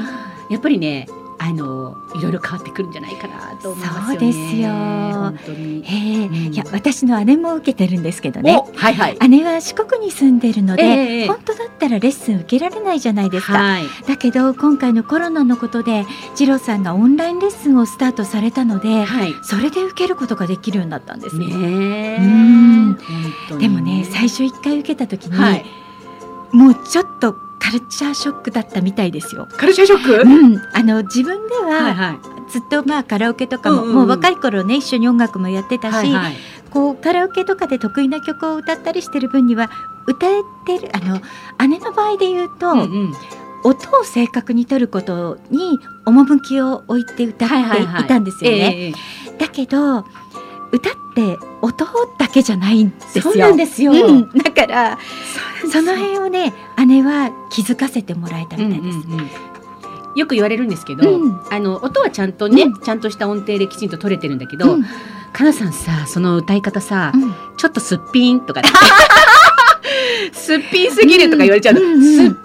[0.51, 0.53] え。
[0.55, 1.07] やっぱりね
[1.45, 4.33] あのいろいろ変わってくるんじゃないかなと思いますよね。
[4.33, 4.71] そうですよ。
[4.71, 5.85] 本当に。
[5.85, 6.27] ええ。
[6.27, 6.35] うん。
[6.55, 8.57] いや私の姉も受けてるんですけどね。
[8.57, 9.19] おはいはい。
[9.29, 13.83] 姉は四国に住んでるので、ええ本当だったらレッスン受けられないじゃないですか、はい。
[14.07, 19.35] だけど今回のコロナのことで次郎さんがオンラインレッスンをスタートされたのではい。
[19.43, 21.47] それで受けることができるようになったんですね。
[21.47, 23.53] ねえ。
[23.53, 23.59] うん。
[23.59, 25.65] でもね最初一回受けた時に、はい。
[26.53, 29.47] もうちょっとカルチャーショックだったみたいですよ。
[29.57, 30.29] カルチャーショック？
[30.29, 32.51] うん、あの自分でははいはい。
[32.51, 33.91] ずっとまあカラオケとかも、うんうん。
[33.91, 36.37] うんもう若い頃ね一緒に音楽もやってたし、はいはい。
[36.71, 39.71] こうカラオケとかで得意な曲を歌ったりしてる分には
[40.07, 41.21] 歌えてるあの
[41.69, 43.13] 姉の場合で言うと、うんうん。
[43.65, 48.75] 音を正確に取ることに趣を置いて歌ってはいはいはいいたんですよね。
[48.77, 48.93] ええ
[49.39, 50.05] だけど
[50.73, 51.87] 歌って音
[52.19, 53.23] だけじゃないんですよ。
[53.25, 54.31] そうなんですよ、うん。
[54.31, 54.99] だから
[55.71, 56.53] その辺辺をね
[56.87, 58.99] 姉は気づかせてもらえたみたいです。
[60.15, 61.41] よく言われるんですけど、うん。
[61.51, 62.81] あの音はちゃんとね、うん。
[62.81, 64.85] ちゃんとした音程できちんと取れてるんだけど、うん。
[65.33, 67.35] かなさんさその歌い方さ、うん。
[67.57, 68.63] ちょっとすっぴんとか
[70.33, 72.37] すっぴんすぎるとか言われちゃうの、うんうんすっぴんか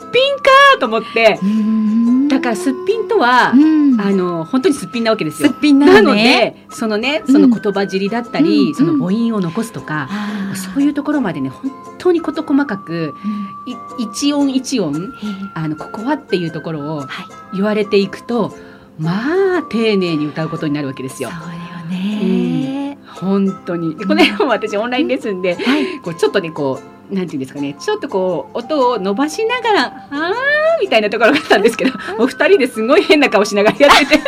[0.79, 3.99] と思ってうんだからすっぴんとは、うん。
[3.99, 5.49] あの本当にすっぴんなわけですよ。
[5.49, 5.59] すっ。
[5.59, 6.13] ぴんななの。
[6.13, 8.75] でそのねその言葉尻だったり、うん。
[8.75, 10.55] その母音を残すとか、あー。
[10.55, 13.15] そういうところまでね本当に事細かく
[13.65, 13.71] うん。
[13.71, 15.13] い一音一音
[15.55, 17.07] あのここはっていうところをはい。
[17.55, 18.53] 言われていくと
[18.99, 21.29] まあ丁寧に歌うことになるわけですよ。
[21.29, 22.97] そうだよね。
[23.07, 23.95] 本当に。
[23.95, 25.99] でこの辺も私オンラインレッスンではい。
[26.01, 34.23] こうちょっとねこうなんていうんですかねちょっとこう音を伸ばしながら「あー」みたいなところがあったんですけどお二人ですごい変な顔しながらやってて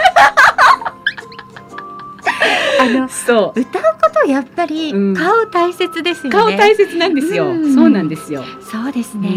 [2.80, 3.60] あのそう。
[3.60, 5.14] 歌うことやっぱりうん。
[5.14, 6.40] 顔大切ですよね。
[6.40, 7.74] 顔大切なんですよ、うん。
[7.74, 8.44] そうなんですよ。
[8.62, 9.30] そうですうね。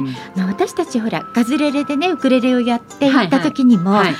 [0.00, 0.04] ん。
[0.36, 4.12] まあ私たちほらガズレレでねウクレレをやっていった時にも、はい。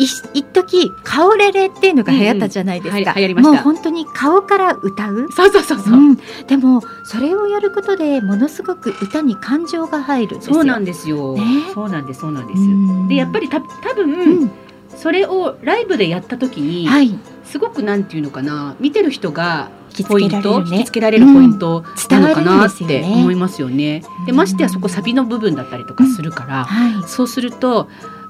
[0.00, 3.12] い一時顔レレっていうのが流行ったじゃないですか。
[3.16, 3.52] 流行りました。
[3.52, 5.26] もう本当に顔から歌う？
[5.32, 10.38] そうそうそうそう、うん、でもそれをやることでものすごく歌に感情が入る。
[10.40, 11.42] そうなんですよ、ね。
[11.74, 13.08] そうなんですそうなんです、うん。
[13.08, 14.50] でやっぱりた多分、うん。
[14.96, 17.18] それをライブでやった時に、はい
[17.50, 19.70] すごくなんていうのかな見てる人が
[20.06, 24.00] ポイント、引きつけられるポイントなのかなって思いますよね。
[24.26, 24.36] でうん。
[24.36, 27.88] ましてやそこサビの部分だったりとかするから、はそうすると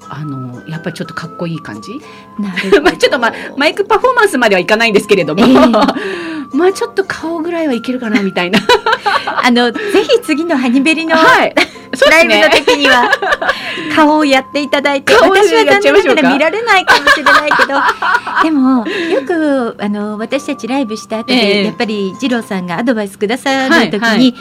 [0.08, 2.00] あのやっぱりちょっとかっこいい感じ。
[2.80, 5.54] まあちょっとまマイクパフォーマンスまではいかないんですけれども、ええ
[6.52, 8.58] まあちょっと顔ぐらいはいけるかなみたいな。
[9.44, 11.54] あのぜひ次のハニベリのはい。
[12.10, 12.48] ライブの。
[12.50, 13.10] 時には
[13.94, 17.80] 顔をやっていただいて私は残念ながら見られないかもしれないけど
[18.42, 24.34] でもよくあの私たちライブした後で、ええやっぱり二郎さんがアドバイスくださる時に、はいはい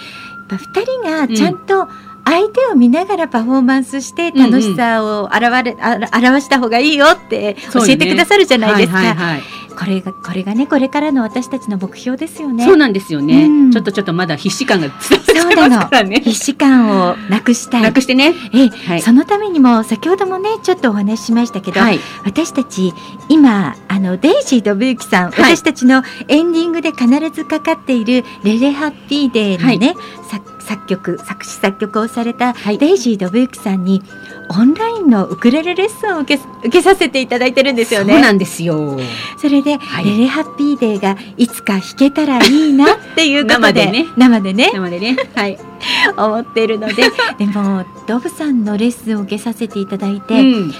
[0.49, 1.89] やっぱ二人がちゃんと
[2.29, 8.97] 相手を見ながらパフォーマンスして楽しさを表れ、あら表した方がいいよって教えてくださるじゃないですか。
[8.97, 9.43] はいはいはい
[9.77, 12.65] これがこれがねこれからの私たちの目標ですよね。
[12.65, 16.21] そうなんですよね、うんちょっとちょっとまだ必死感が伝わますからね。
[16.21, 17.81] 必死感をなくしたい。
[17.83, 18.33] なくしてね。
[18.53, 19.01] ええはい。
[19.01, 21.99] そのためにも先ほどもねちょっとお話ししましたけど、はい。
[22.25, 22.91] 私たち
[23.29, 29.93] 今あのデイジー・信之さん、はい私たちのエンディングで必ずかかっている「レレハッピーデー」のね、
[30.27, 34.03] 作作曲作詞作曲をされたはいデイジー・信之さんに
[34.49, 38.13] オンラインのウクレレレッスンを受け受けさせていただいてるんですよね。
[38.13, 38.97] そうなんですよ。
[39.37, 45.17] それで、はいレレハッピーデーがいつか弾けたらいいな っていうことで生でね生でね。
[45.35, 45.57] はい。
[46.17, 46.95] 思っているので
[47.37, 50.73] でもドブさんのレッスンを受けさせていただいて、うん。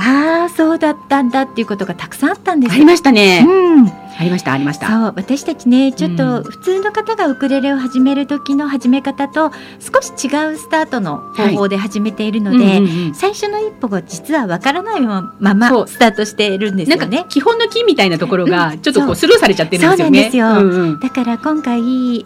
[0.00, 3.44] ああそうだったんだっていうことがたくさんあったんですありましたね。
[3.44, 3.92] うん、あ
[4.22, 4.86] りましたありました。
[4.86, 9.50] そう私たちねちょっうんと普通の方がウクレレを始める時の始め方と
[9.80, 17.24] 少し違うスタートの方法で始めているので、うんうんうん最初の一歩が実はわからないままスタートしているんですなんかよね。
[17.28, 20.30] 基本の木みたいなところがちょっとこそううスルーされちゃってるんですよね。
[20.30, 22.24] そうなんですようんうんだから今回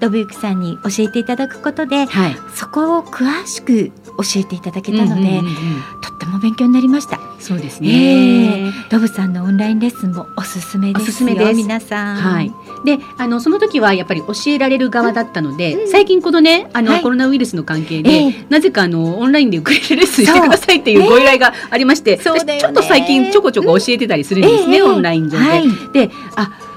[0.00, 2.36] ドブユキさんに教えていただくことではい。
[2.54, 5.54] そこを詳しく教えていただけたので、うんうんうんうん
[6.00, 7.18] とっても勉強になりました。
[7.40, 8.68] そうですえね。
[8.68, 11.02] えドブさんのオンラインレッスンもおすすめですよ。
[11.02, 12.16] おすすめです皆さん。
[12.16, 12.52] はい。
[12.84, 25.44] で、あのその時はやっぱり教えられる側だったので、うん最近このね、あの、はいコロナウイルスの関係で、ええなぜかあのオンラインでウクレレレッスンしてくださいっていうご依頼がありまして、そうだよね私ちょっと最近ちょこちょこ教えてたりするんですね、ええオンライン上で。
[25.44, 25.64] はい。
[25.92, 26.73] で、あ。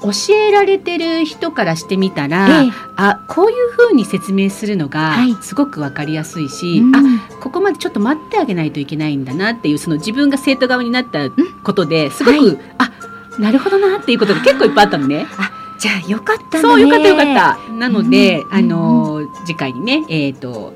[0.00, 7.02] 教えられてる人からしてみたら、ええあこういうふうに説明するのがはいすごくわかりやすいし、うんあ
[7.40, 11.28] ここまでちょっと待ってあげないといけないんだなっていうその自分が生徒側になった
[11.62, 12.90] ことですごく、はいあ
[13.38, 15.26] なるほどなっていうことが結構いっぱいあったのね。
[15.78, 16.62] じゃあよかったね。
[16.62, 17.24] そうよかったよかっ
[17.66, 17.72] た。
[17.72, 20.72] なので、うんあの次回にねえっ、と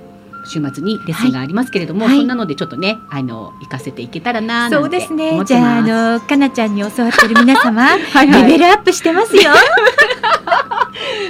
[0.49, 5.83] 週末にレッスンがありますけれども、はいそんなのでちょっとねあの行かせていけたらなそうですねじゃああ。
[5.83, 9.53] のかなちゃんに教わってる皆様、 はいはいレベルアップしてますよ。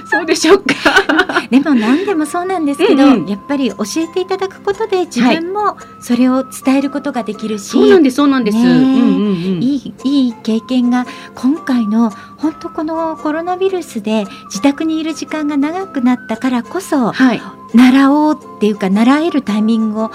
[0.10, 0.64] そうでしょうか？
[1.50, 8.58] でも何でもそうなんですけど、うんうんやっぱり教えていただくことで自分もそれを伝えることができるし、そうなんですそうなんです。
[8.58, 8.90] ねえうんうんう
[9.30, 9.62] ん。
[9.62, 17.42] いいいい経験が今回の本当このコロナウイルスで自宅にいる時間が長くなったからこそはい。
[17.74, 20.10] 習おうっていうか習えるタイミングを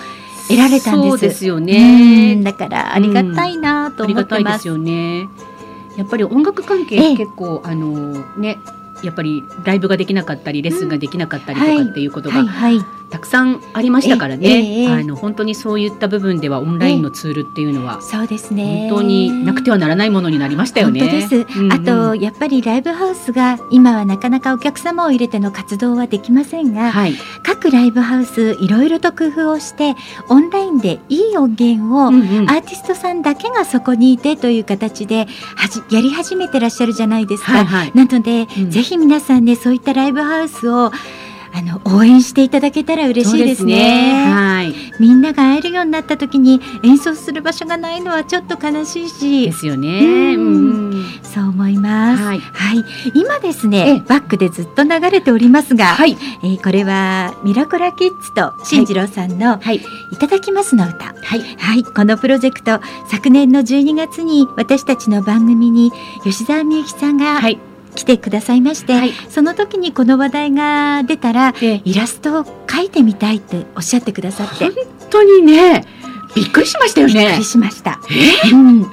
[0.47, 1.10] 得られたんです。
[1.10, 2.43] そうですようねん。
[2.43, 4.43] だからありがたいなとあり思ってます。
[4.43, 5.27] がたいですよね。
[5.97, 8.57] やっぱり音楽関え係え結構、あのね
[9.03, 12.43] やっぱりライブができなかったりレッスンができなかったりとかっていうことが。
[13.09, 14.88] たくさんありましたからね。
[14.89, 18.88] あの本当にそういった部分ではオンラインのツールっていうのはそうですね。
[18.89, 20.99] 本当になくてはならないものになりましたよね。
[20.99, 21.35] 本当です。
[21.59, 27.13] うんうんあとやっぱりライブハウスが今はなかなかお客様を入れての活動はできませんが、はい。
[27.43, 29.95] 各ライブハウスいろいろと工夫をして
[30.30, 37.53] オンラインでいい音源を、うんうんアーティストさんだけがそこにいてという形ではじやり始めてらっしゃるじゃないですか。
[37.53, 37.91] はいはい。
[37.95, 40.91] なので、うんぜひ皆さんねそういったライブハウスを
[41.55, 44.25] あの応援していただけたら嬉しいですね。
[44.25, 44.73] はい。
[44.99, 50.35] みんなが会えるようになった時に演奏する場所がないのはちょっと悲しいしですよね。
[50.35, 51.05] ううん。
[51.21, 52.23] そう思います。
[52.23, 52.39] はい。
[52.39, 56.17] はい、今ですええね、バックでずっと流れておりますが、はい。
[56.43, 59.81] えーこれはミラコラキッズと進次郎さんのはい。
[60.11, 61.05] いただきますの歌。
[61.05, 61.41] はい。
[61.57, 62.80] はい、このプロジェクト、
[63.11, 65.91] 昨年の12月に私たちの番組に
[66.23, 67.73] 吉沢みゆきさんがはい。
[67.94, 69.11] 来てくださいまして、はい。
[69.30, 74.74] その時にこの話題が出たら、でイラストを描いてみたいっておっしゃってくださって、本
[75.10, 75.86] 当にね、
[76.35, 77.43] びっくりしましたよねびっくり。
[77.43, 77.99] しました。
[78.51, 78.88] うん、だ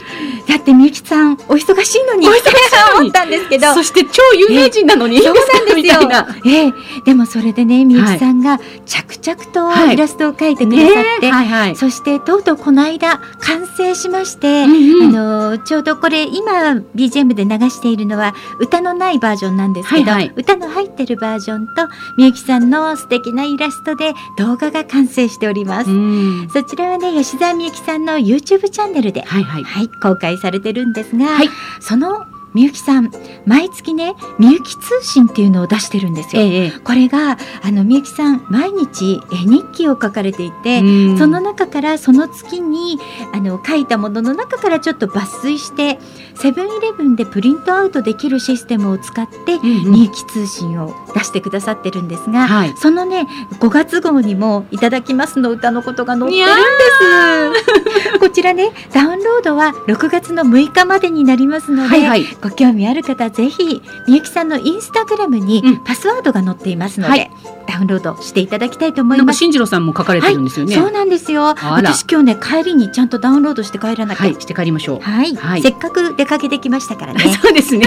[0.56, 2.50] ってみゆきさんお忙しいのにお忙しい
[2.98, 6.28] 思ったんですけど、そして超有名人なのに、そうなんですみたいよな。。
[6.46, 6.72] ええ、
[7.04, 11.76] でもそれでね、みゆきさんが着々とはいイラストを描いてくださって、ねはいはい。
[11.76, 25.90] そしてとうとうこの間完成しまして、うんうんあのちょうどこれ今 BGM で流しているのは歌のないバージョンなんですけど、はいはい歌の入ってるバージョンとみゆきさんの素敵なイラストで動画が完成しております。
[25.90, 29.64] うんそちらはね吉澤みゆきさんの YouTube チャンネルで、はいはい。
[29.64, 31.48] はい、公開されてるんですが、はい
[31.80, 33.10] そのみゆきさん
[33.46, 36.42] 毎月ねみゆき通信っていうのを出してるんですよ。
[36.42, 36.70] ええ。
[36.70, 42.98] これがあのみゆきさん毎日絵日記を書かれていて、うんその中からその月に
[43.32, 45.98] あの書いたものの中からちょっと抜粋して
[46.34, 52.74] セブンイレブンでプリントアウトできるシステムを使ってみゆき通信を出してくださってるんですが、はい。
[52.76, 53.26] そのね
[53.60, 58.18] 5月号にもいただきますの歌のことが載ってるんです。
[58.18, 62.39] こちらねダウンロードは6月の6日までになりますので、はいはい。
[62.42, 67.30] ご興味ある方ぜひみゆきさんのインスタグラムにうんパスワードが載っていますので、はい
[67.70, 69.38] ダウンロードしていただきたいと思ないんかます。
[69.38, 70.74] 進次郎さんも書かれてるんですよね。
[70.74, 71.54] そうなんですよ。
[71.54, 74.24] 私今日ね帰りにちゃんとダウンロードして帰らなきゃ。
[74.24, 75.00] はい、して帰りましょう。
[75.00, 77.20] はい、はいせっかく出かけてきましたからね。
[77.40, 77.86] そうですね。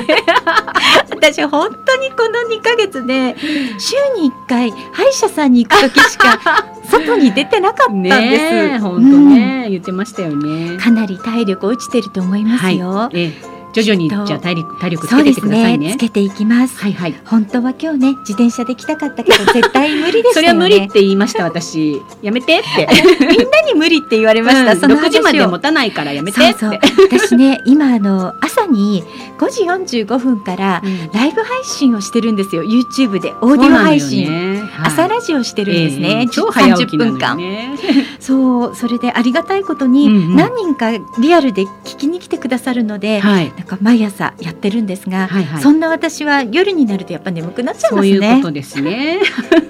[1.12, 3.36] 私本当にこの2ヶ月で
[3.78, 6.40] 週に1回歯医者さんに行く時しか
[6.90, 8.16] 外に出てなかったんです。
[8.16, 10.78] ねえ、本当ね、言ってましたよね。
[10.78, 13.10] かなり体力落ちてると思いますよ。
[13.12, 15.92] ええ、徐々にじゃあ体力体力つけてくださすねいね。
[15.94, 16.78] つけていきます。
[16.78, 17.16] はいはい。
[17.26, 20.42] 本当は今日ね自転車で来たかったけど 絶対無理でしたよね。
[20.42, 22.02] それは無理って言いました私。
[22.22, 22.88] やめてって。
[23.26, 24.74] みんなに無理って言われました。
[24.74, 26.60] うんその6時まで持たないからやめてって。
[26.60, 26.80] そう
[27.12, 29.04] 私ね今あの朝に
[29.40, 29.64] 5時
[30.04, 37.76] 45分からうんライブ配信をしてるんですよ YouTube でオーディオ配信、ねはい朝ラジオしてるんですね、ええ超早起30きなの分間、よね。
[38.20, 43.52] そうそれでありがたいことに何人かリアルで聞きに来てくださるので、はい。
[43.64, 45.62] なんか毎朝やってるんですが、はいはい。
[45.62, 49.22] そんな私は夜になるとやっぱ眠くなっちゃいそうますねいうことですね。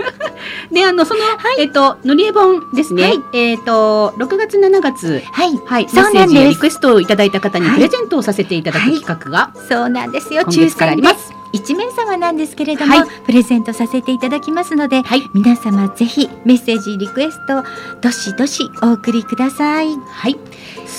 [0.73, 1.21] で、あの、その、
[1.59, 3.03] えっと、のりえ本ですね。
[3.03, 11.33] はいえっと、6月、7月、はいはい、そうなんですメッセージやリクエストをいただいた方にはいプレゼントをさせていただくはい企画がそうなんですよ今抽選ます。
[11.53, 15.21] 1名様なんですけれども、はいプレゼントさせていただきますのではい。
[15.33, 17.63] 皆様ぜひメッセージリクエスト
[18.01, 20.37] どしどしお送りくださいはい。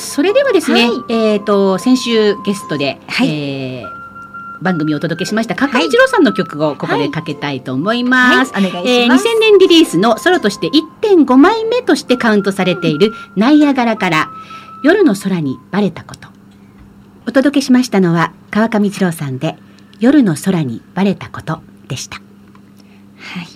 [0.05, 4.05] それではですね、はいえっ、と先週ゲストで、はいえー
[4.63, 8.53] 番組をお届けしました川上一郎さんの曲をここでかけたいと思います。
[8.55, 9.27] はい、お願いえーします。
[9.27, 10.69] 2000年リリースのソロとして
[11.03, 14.31] 1.5枚目としてカウントされているナイアガラから
[14.83, 16.29] 夜の空にバレたこと。
[17.27, 19.57] お届けしましたのは川上一郎さんで
[20.01, 22.17] 夜の空にバレたことでした。
[22.17, 23.47] はい。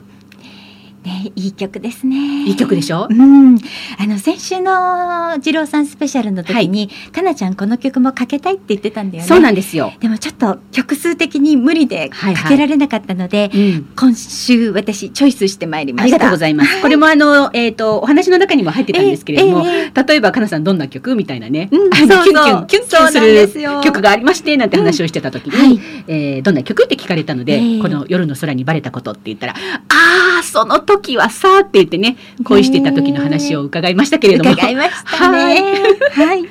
[1.08, 2.44] ね、いい曲ですね。
[2.44, 3.06] いい曲でしょ？
[3.10, 3.58] うん、
[3.98, 9.28] あの先週の二郎さんスペシャルの時に、かなちゃんこの曲もかけたいって言ってたんだよね。
[9.28, 9.92] そうなんですよ。
[10.00, 13.88] でもちょっと曲数的に無理ではいはいかけられなかったので、うん。
[13.96, 16.18] 今週私チョイスしてまいりまありした。
[16.18, 16.82] がとうございます。
[16.82, 23.20] これもあの、えっ、と、お話の中にも入ってたんですけれども、えええ例えば、かなさんどんな曲みたいなね、うんキュンキュン、キュンキュンす
[23.60, 34.52] る曲がありまして、なんて話をしてた時に、はいえーどんな曲って聞かれたので、ええこの夜の空にバレたことって言ったら、ああ、その時はさーって言ってね、恋してた時の話を伺いましたけれども。
[34.52, 35.62] 伺いましたね。
[36.12, 36.44] はい。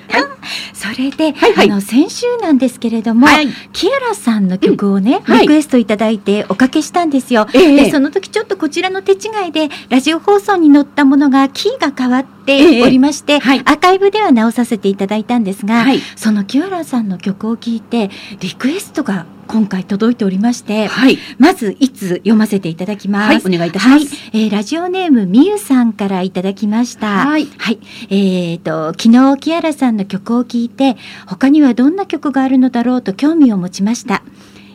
[0.73, 3.47] それで、はいはいあの先週なんですけれども、はい。
[3.73, 7.47] キアラさんの曲をね、うんはいリクエストいただいておかけしたんですよ。
[7.53, 15.99] ええでその時ちょっとこちらの手違いでラジオ放送に載ったものがキーが変わっておりまして、はいアーカイブでは直させていただいたんですが、はい。
[16.15, 18.09] そのキアラさんの曲を聴いて
[18.39, 21.17] リクエストが今回届いておりまして、はい。
[21.39, 23.47] まずいつ読ませていただきます。
[23.47, 23.55] はい。
[23.55, 24.05] お願いいたします。
[24.33, 27.25] えーラジオネームみゆさんからいただきました。
[27.25, 27.47] はい。
[27.57, 27.79] はい。
[28.09, 34.23] えっ、と、昨日、キアラさんの曲を聴いて、他にはどんな曲があるのだろうと興味を持ちました。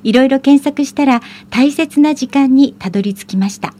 [0.02, 1.20] いろいろ検索したら、
[1.50, 3.74] 大切な時間にたどり着きました。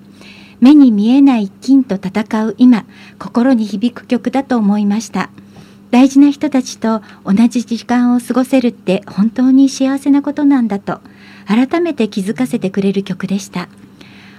[0.60, 2.84] 目に見えない金と戦う今、
[3.18, 5.30] 心に響く曲だと思いました。
[5.92, 11.00] 大事な人たちと同じ時間を過ごせるって本当に幸せなことなんだと、
[11.46, 13.68] 改めて気づかせてくれる曲でした。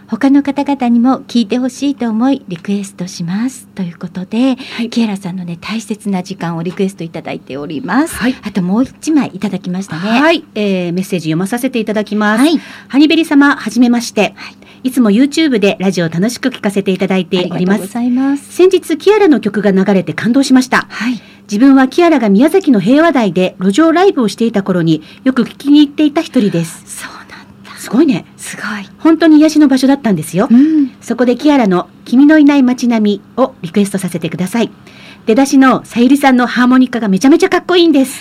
[0.07, 8.15] 他の方々にも聴いてほしいと思いリクエストしますということで、はいキエラさんのね大切な時間をリクエストいただいております。
[8.15, 10.09] はいあともう一枚いただきましたね。
[10.19, 12.41] はい、えーメッセージ読まさせていただきます。
[12.41, 14.33] はい、ハニベリ様、はじめまして。
[14.62, 17.87] いつも YouTube でラジオを楽しく聞かせていただいあてりがとうごおります。
[17.87, 18.53] ざいます。
[18.53, 20.87] 先日、キアラの曲が流れて感動しました。
[20.89, 26.83] はい、自分はキアラが宮崎の平和台で路上ライブをしていた頃によく聞きに行っていた一人です。
[26.85, 27.27] そうなん
[27.63, 27.77] だ。
[27.77, 28.25] すごいね。
[28.37, 28.65] すごい。
[28.99, 30.47] 本当に癒しの場所だったんですよ。
[30.49, 34.71] うん、そこでキアラの君のいない街並みをリクエストさせてください。
[35.25, 38.19] 出だしのさゆりさんのハーモニカがめちゃめちゃかっこいいんです。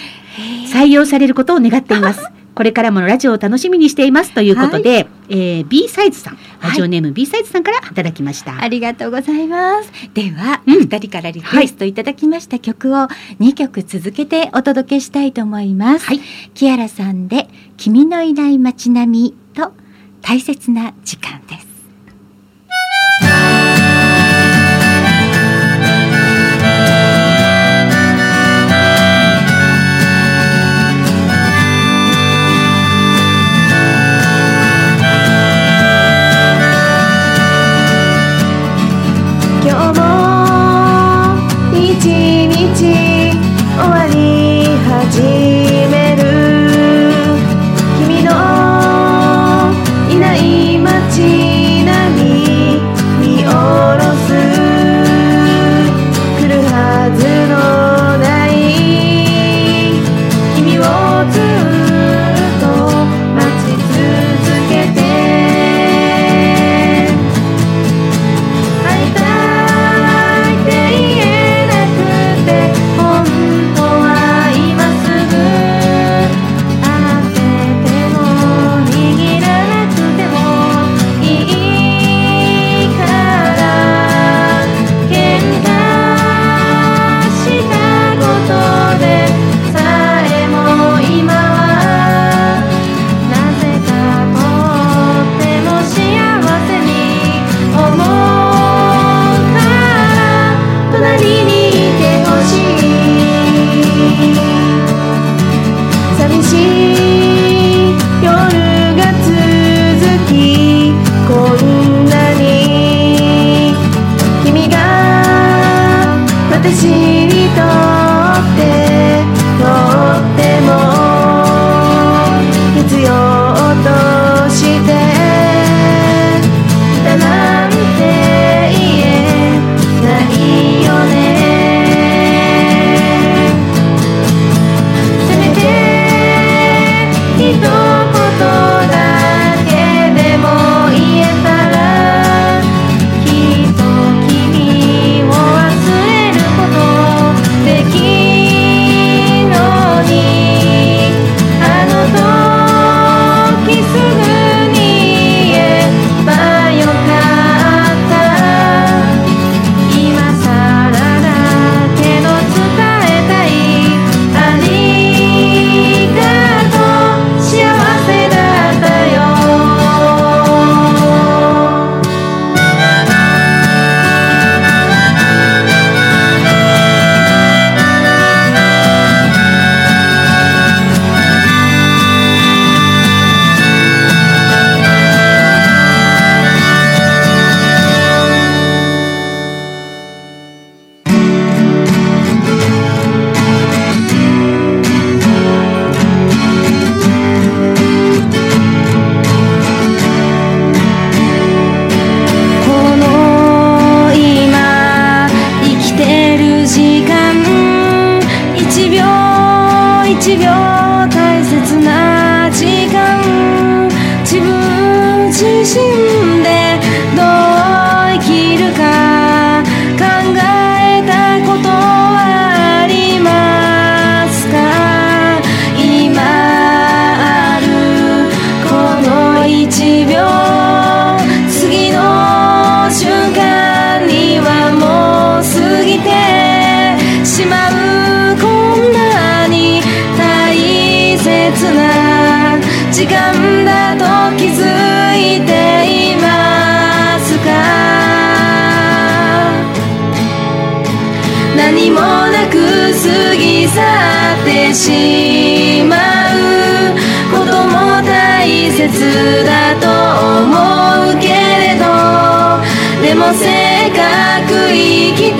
[0.72, 2.22] 採用されることを願っています。
[2.54, 8.62] これからもラジオを楽しみにしていますということで、えー B サイズさん、ラジオネーム B サイズさんからいただきました。
[8.62, 9.90] ありがとうございます。
[10.12, 13.08] では、うん二人からリクエストいただきました曲を
[13.40, 16.06] 2曲続けてお届けしたいと思います。
[16.06, 16.20] はい
[16.54, 19.72] キアラさんで君のいない街並みと
[20.20, 21.71] 大切な時間です。
[42.62, 43.11] 日終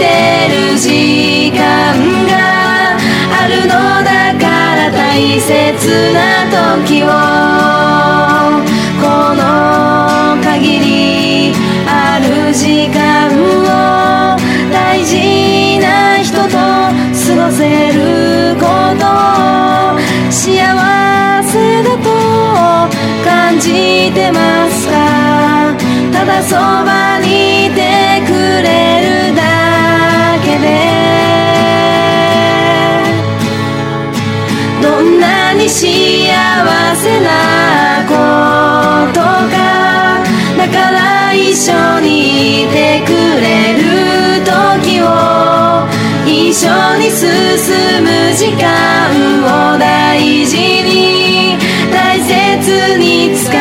[0.03, 0.07] て
[0.73, 1.61] る時間
[2.27, 2.33] が
[3.41, 3.73] あるの
[4.03, 4.11] だ
[4.43, 5.53] から大切
[6.13, 6.19] な
[6.51, 7.07] 時を。
[9.03, 9.05] こ
[9.35, 9.41] の
[10.43, 10.87] 限り
[11.87, 12.25] ある
[12.55, 12.99] 時間
[13.35, 14.37] を
[14.71, 15.87] 大事な
[16.23, 16.57] 人と過
[17.37, 17.61] ごせ
[17.93, 17.99] る
[18.61, 18.65] こ
[18.99, 19.05] と
[20.31, 20.41] 幸
[21.43, 22.09] せだと
[23.25, 23.69] 感じ
[24.15, 24.39] てま
[24.71, 24.93] すか？
[26.13, 27.81] ただそばにいて
[28.27, 28.31] く
[28.63, 28.69] れ
[29.29, 29.43] るだ
[30.63, 30.69] けで
[34.81, 35.83] どんなに幸
[36.97, 38.15] せなこ
[39.13, 40.23] とか
[40.57, 43.11] だから一緒にいてく
[43.41, 43.81] れる
[44.45, 45.05] 時を
[46.27, 46.69] 一緒
[46.99, 47.29] に進
[48.03, 48.63] む時間
[49.75, 51.59] を大事に
[51.93, 53.55] 大切に使っ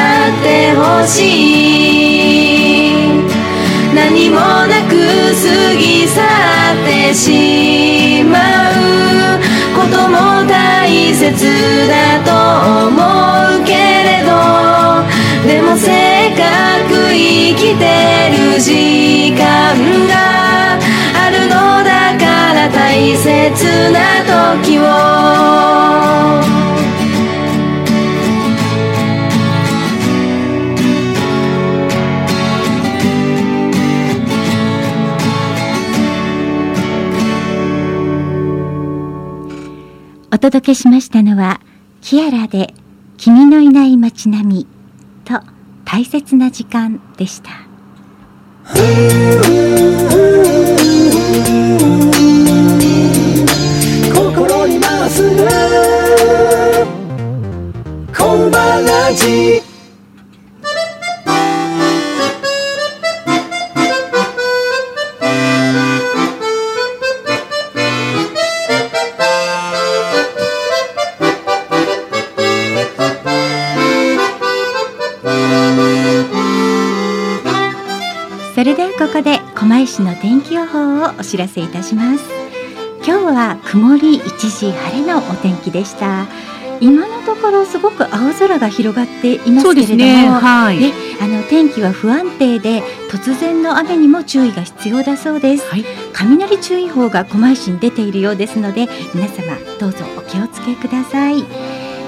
[0.43, 2.10] てほしい。
[4.11, 8.37] 何もなく過ぎ去ってしま
[8.71, 9.39] う
[9.73, 12.29] ことも大切だと
[12.87, 14.31] 思うけれど
[15.47, 16.43] でもせっか
[16.89, 17.85] く生きて
[18.35, 19.39] る時間
[20.09, 20.77] が
[21.15, 26.20] あるのだから大切な時を。
[40.41, 41.61] お届けしましたのは
[42.01, 42.73] キアラで
[43.17, 44.67] 君のいない街並み
[45.23, 45.39] と
[45.85, 47.51] 大切な時間でした。
[54.15, 55.37] 心にまっすぐ
[58.11, 59.61] コンバラジ
[80.01, 82.23] 市の天気予報をお知らせいたします。
[83.05, 86.25] 今日は曇り一時晴れのお天気でした。
[86.79, 90.79] 今のところすごく青空が広がっていますけれども、はい。
[90.79, 90.91] ね
[91.21, 95.85] あの天気は不安定で突然の雨にも注意が必要だそうです、はい。
[96.13, 101.45] 雷注意報が狛江市に出ているようですので皆様どうぞお気をつけください。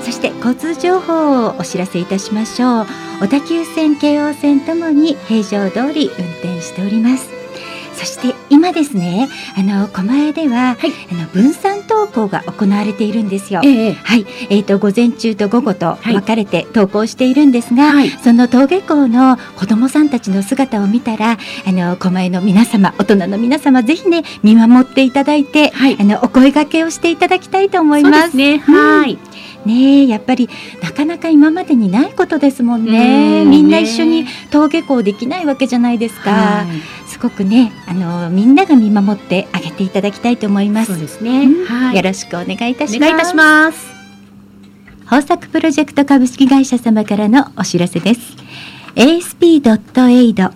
[0.01, 2.85] そして交通情報をお知らせいたしましょう。
[3.21, 7.42] 小田急線京王線ともに平常通り運転しております
[7.95, 10.91] そして今ですねあの狛江では、はい。
[11.11, 13.61] あの分散登校が行われているんですよ。
[13.63, 13.93] ええ。
[13.93, 16.13] はい、えー、と午前中と午後とはい。
[16.13, 18.09] 分かれて登校しているんですが、はい。
[18.09, 25.97] その登下校の子どもさんたちの姿を見たらあの狛江の皆様大人の皆様ぜひね見守っていただいて、はい。
[25.99, 28.11] あのお声掛けをしていただきたいと思いま。
[28.11, 29.17] ですすねはい。
[29.65, 30.49] ねえやっぱり
[30.81, 33.43] なかなか今までにないことですもんね。
[33.43, 36.31] うんみんな一緒に登下校できないわけじゃないですか。
[36.31, 37.09] はい。
[37.09, 40.91] すごくねあのみんなが見守ってあげていただきたいと思います。
[40.91, 43.09] そうですねうんはいよろしくお願いいたします。
[43.09, 43.93] お願いいたします
[45.03, 48.21] 豊作プロジェクト株式会社様からのお知らせです。
[48.95, 50.51] ASP.AID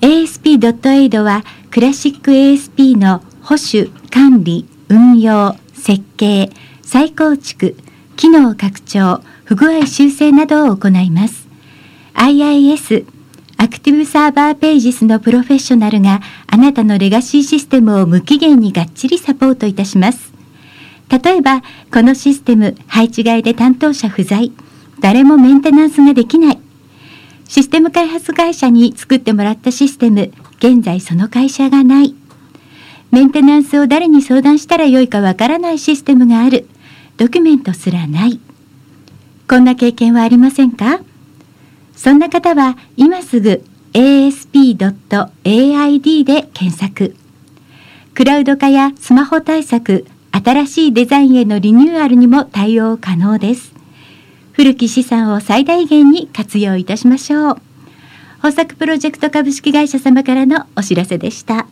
[0.00, 6.50] ASP.AID はクラシック ASP の保守、管理、運用、設計、
[6.82, 7.76] 再構築、
[8.16, 11.46] 機能拡張、不具合修正などを行います。
[12.14, 13.06] IIS
[13.58, 20.32] アクティブサーバーページスのプロフェッショナルがあなたのレガシーシステムを無期限にがっちりサポートいたします。
[21.08, 21.62] 例えば、
[21.92, 24.52] このシステム配置外で担当者不在、
[25.00, 26.58] 誰もメンテナンスができない。
[27.48, 32.14] システム開発会社に作ってもらったシステム、現在その会社がない。
[33.12, 36.68] メンテナンスを誰に相談したらよいかわからないシステムがある。
[37.16, 38.40] ドキュメントすらない
[39.48, 41.00] こんな経験はありませんか？
[41.96, 43.64] そんな方は今すぐ
[43.94, 44.84] asp.aid
[46.24, 47.16] で検索。
[48.14, 53.74] クラウド化やスマホ対策新しいデザインへのリニューアルにも対応可能です。
[54.52, 57.60] 古き資産を最大限に活用いたしましょう。
[58.36, 61.54] 豊作プロジェクト株式会社様からのお知らせでした。
[61.54, 61.66] は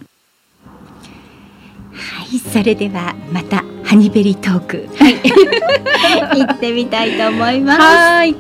[2.32, 4.88] いそれではまたハニベリートーク、
[6.34, 7.80] 行ってみたいと思います。
[7.80, 8.34] はい。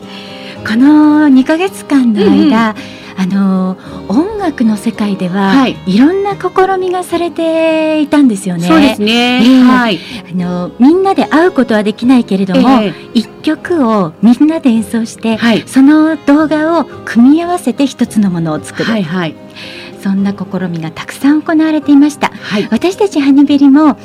[0.66, 2.74] この2ヶ月間の間、
[3.16, 3.76] あの
[4.08, 8.66] 音楽の世界では、はいい、ろんな試みがされていたんですよね。
[8.66, 9.42] そうですね。
[9.42, 10.00] ええはい。
[10.30, 15.62] あのみんなで会うことはできないけれども、ええ一曲をみんなで演奏して、はい。
[15.66, 19.36] その動画を組み合わせて一つのものを作る、はいはい。
[20.04, 22.28] そんな試みがたくさん行われていました。
[22.28, 22.68] はい。
[22.70, 23.96] 私たちハニベリも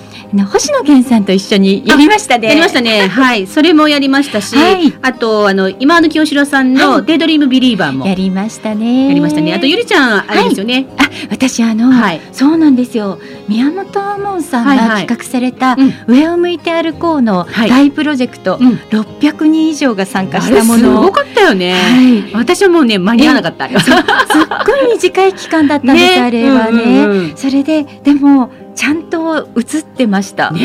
[0.50, 2.48] 星野源さんと一緒にやりましたね。
[2.48, 3.08] やりましたね。
[3.12, 3.46] はい。
[3.48, 9.14] それもやりましたし、はいあと、あの、今野清志郎さんはいのデイドリームビリーバーもややりましたね。
[9.14, 9.54] りましたね。
[9.54, 10.86] あと、ゆりちゃん、あれですよね。
[10.98, 12.22] あ私あの、はい。
[12.32, 13.20] そうなんですよ
[13.50, 21.74] 宮本門さんがはいはい企画されたうん「上を向いて歩こう」のはい大プロジェクト、うん600人以上が参加しあれすたものごかったよね。
[21.74, 23.68] はい私はもうね、間に合わなかった。
[23.80, 23.96] す っ
[24.66, 27.38] ごい短い期間だったんです、あれはね、うんうんうん。
[27.38, 30.60] それででもちゃんと映ってました、ね。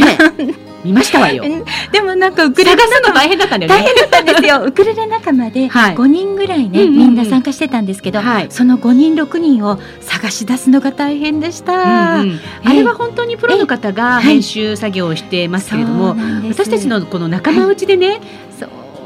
[0.85, 1.43] 見ましたわよ。
[1.93, 3.81] でもなんかウクレレ探すの大変だったんだよね。
[3.81, 4.65] 大変だったんですよ。
[4.67, 5.95] ウクレレ仲間ではい。
[5.95, 6.99] 5人ぐらいね、うんうんうん。
[6.99, 8.47] みんな参加してたんですけど、はい。
[8.51, 12.41] その5人6人を探し出すのが大変でした、うんうん。
[12.65, 14.29] あれは本当にプロの方がええ。
[14.29, 16.63] 編集作業をしてますけれども、そうなんです。
[16.63, 18.21] 私たちのこの仲間内でね、
[18.51, 18.54] そう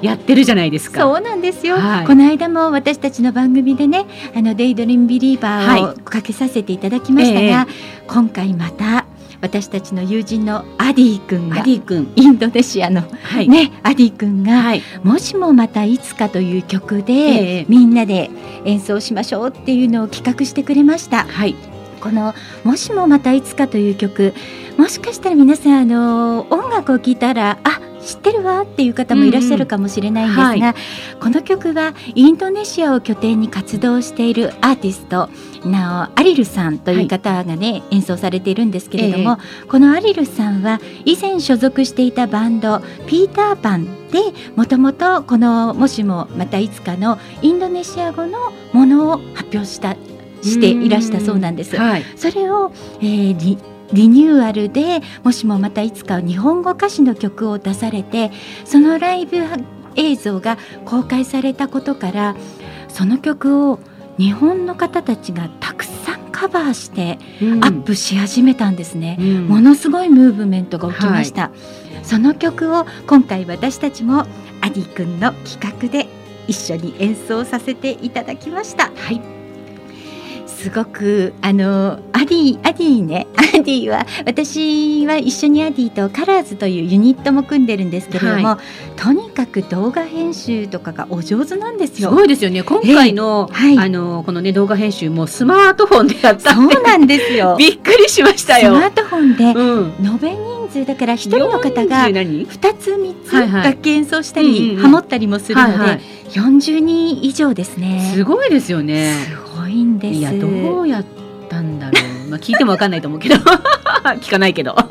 [0.03, 1.03] やってるじゃないですか。
[1.03, 2.07] そうなんですよ、はい。
[2.07, 7.73] この間も私たちの番組でね「あのデイドリームビリーバー」はをかけさせていただきましたが、え
[8.07, 9.07] 今回また
[9.41, 17.67] 私たちの友人のアディ君アがディ君、インドネシアのはい、ねアディ君がはい、「もしもまたいつか」という曲で、ええ。
[17.69, 18.31] みんなで
[18.65, 21.27] 演奏しましょうっていうのを企画してくれました。
[21.29, 21.55] はい、
[21.99, 22.35] この
[22.65, 24.35] 「もしもまたいつか」という曲
[24.77, 30.75] もしかしたら皆さんあの音楽を聴いたらあ知ってるわっていう方もいらっしゃるかもしれないんですが、うんうんは
[31.21, 35.29] この曲はインドネシアを拠点に活動しているアーティスト
[35.69, 39.39] なおアリルさんという方がね、演奏されているんですけれども、
[39.69, 44.21] このアリルさんは以前所属していたバンドピーターパンで
[44.57, 49.97] もともとこの「もしもまたいつか」のインドネシア語のものを発表した
[50.43, 51.77] していらしたそうなんです。
[51.77, 53.59] はい、それを、えーリ
[53.93, 58.31] リニューアルでもしもまたいつか日本語歌詞の曲を出されて
[58.67, 59.39] そのライブ
[59.97, 62.37] 映像が公開されたことから
[62.89, 63.81] その曲を
[64.19, 67.65] 日本の方たちがたくさんカバーしてうん。
[67.65, 69.17] アップし始めたんですね。
[69.19, 69.49] うん。
[69.49, 71.51] ものすごいムーブメントが起きました、
[72.03, 74.21] その曲を今回私たちも
[74.61, 76.09] アディ君の企画で
[76.47, 78.93] 一緒に演奏させていただきました。
[78.95, 79.38] はい
[80.59, 88.59] すごくあのアディアディね アディは私は一緒にアディとカラーズというユニットも組んでるんですけれども、は
[88.97, 92.11] とにかく動画編集とかがお上手なんですすよ。
[92.11, 92.65] ごいですよね。
[92.65, 97.55] 今回の、はいあのこのね動画編集もスマートフォンでやったそうなんですよ。
[97.61, 98.75] びっくりしましたよ。
[98.75, 99.93] スマートフォンでうん。
[100.05, 108.13] 延べ人数だから一人の方が40何？2つ3つ楽器演奏したり、ハモったりもするので、はいはい40人以上ですね。
[108.15, 109.15] すごいですよね。
[109.15, 110.19] すごいんです。
[110.19, 111.05] いやどうやっ
[111.49, 112.03] たんだろう。
[112.31, 113.37] まあ聞いてもわかんないと思うけど、
[114.21, 114.77] 聞かないけど。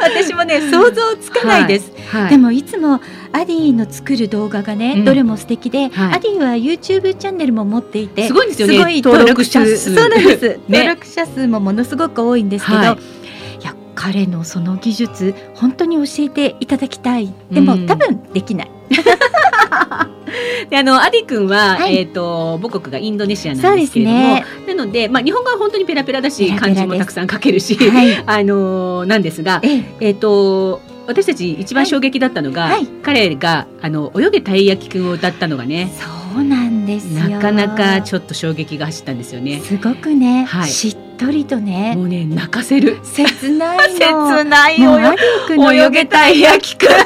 [0.00, 1.92] 私もね想像つかないです。
[2.10, 2.30] はい。
[2.30, 3.00] でもいつも
[3.32, 5.04] アディの作る動画がね、うん。
[5.04, 6.14] どれも素敵で、はい。
[6.14, 8.74] アディは YouTube チャンネルも持っていてすごいですよね。
[8.74, 9.94] すごい登録者数。
[9.94, 10.58] そうなんです、ね。
[10.68, 12.98] 登録者数もものすごく多いんですけど、はい。
[14.00, 17.34] 彼のその技術本当に教えていただきたい。
[17.50, 17.86] でも、うん。
[17.86, 18.70] 多分できない
[20.70, 21.96] であのアディ君は、はい。
[21.96, 24.44] えっ、と母国がインドネシアなんですけれども、ね。
[24.66, 28.22] なのでまあ日本語は本当にペラペラだし漢字もたくさん書けるし、はい。
[28.26, 29.84] あのなんですが、ええ。
[30.00, 32.86] えっ、と私たち一番衝撃だったのが、はい。
[33.02, 37.28] 彼があの泳げたい焼きくんを歌ったのがね、そうなんですよ。
[37.28, 39.60] なかなかちょっと衝撃が走ったんですよね。
[39.60, 40.70] すごくね、はい。
[40.70, 42.98] しっとりとねもうね泣かせる。
[43.02, 46.88] 切ないの 切ない泳げたい焼きくん。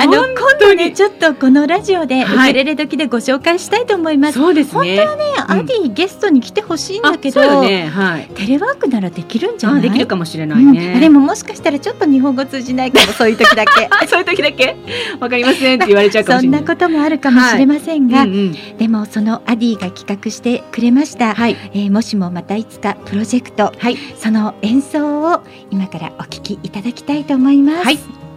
[0.00, 0.24] あの今
[0.60, 4.38] 度ねにちょっとこのラジオでウはいクレレ時でご紹介したいと思います。
[4.38, 4.96] そうですね。
[4.96, 5.02] ね
[5.48, 7.88] アディゲストに来てほしいんだけど、ね。
[7.88, 8.28] はい。
[8.34, 9.78] テレワークならできるんじゃない？
[9.80, 11.00] あできるかもしれないうんね。
[11.00, 13.88] でももしかしたらちょっと日本語通じないかもそういう時だけ。
[13.90, 14.76] あ そういう時だけ？
[15.18, 16.58] わかりませんって言われちゃうかもそんしれな。
[16.58, 23.96] ないこともあるかもしれませんが、うんうんでもそのアディが企画してくれました、はいえーもしもまたいつかプロジェクト、はい。
[24.16, 28.27] その演奏を今からお聞きいただきたいと思います、はい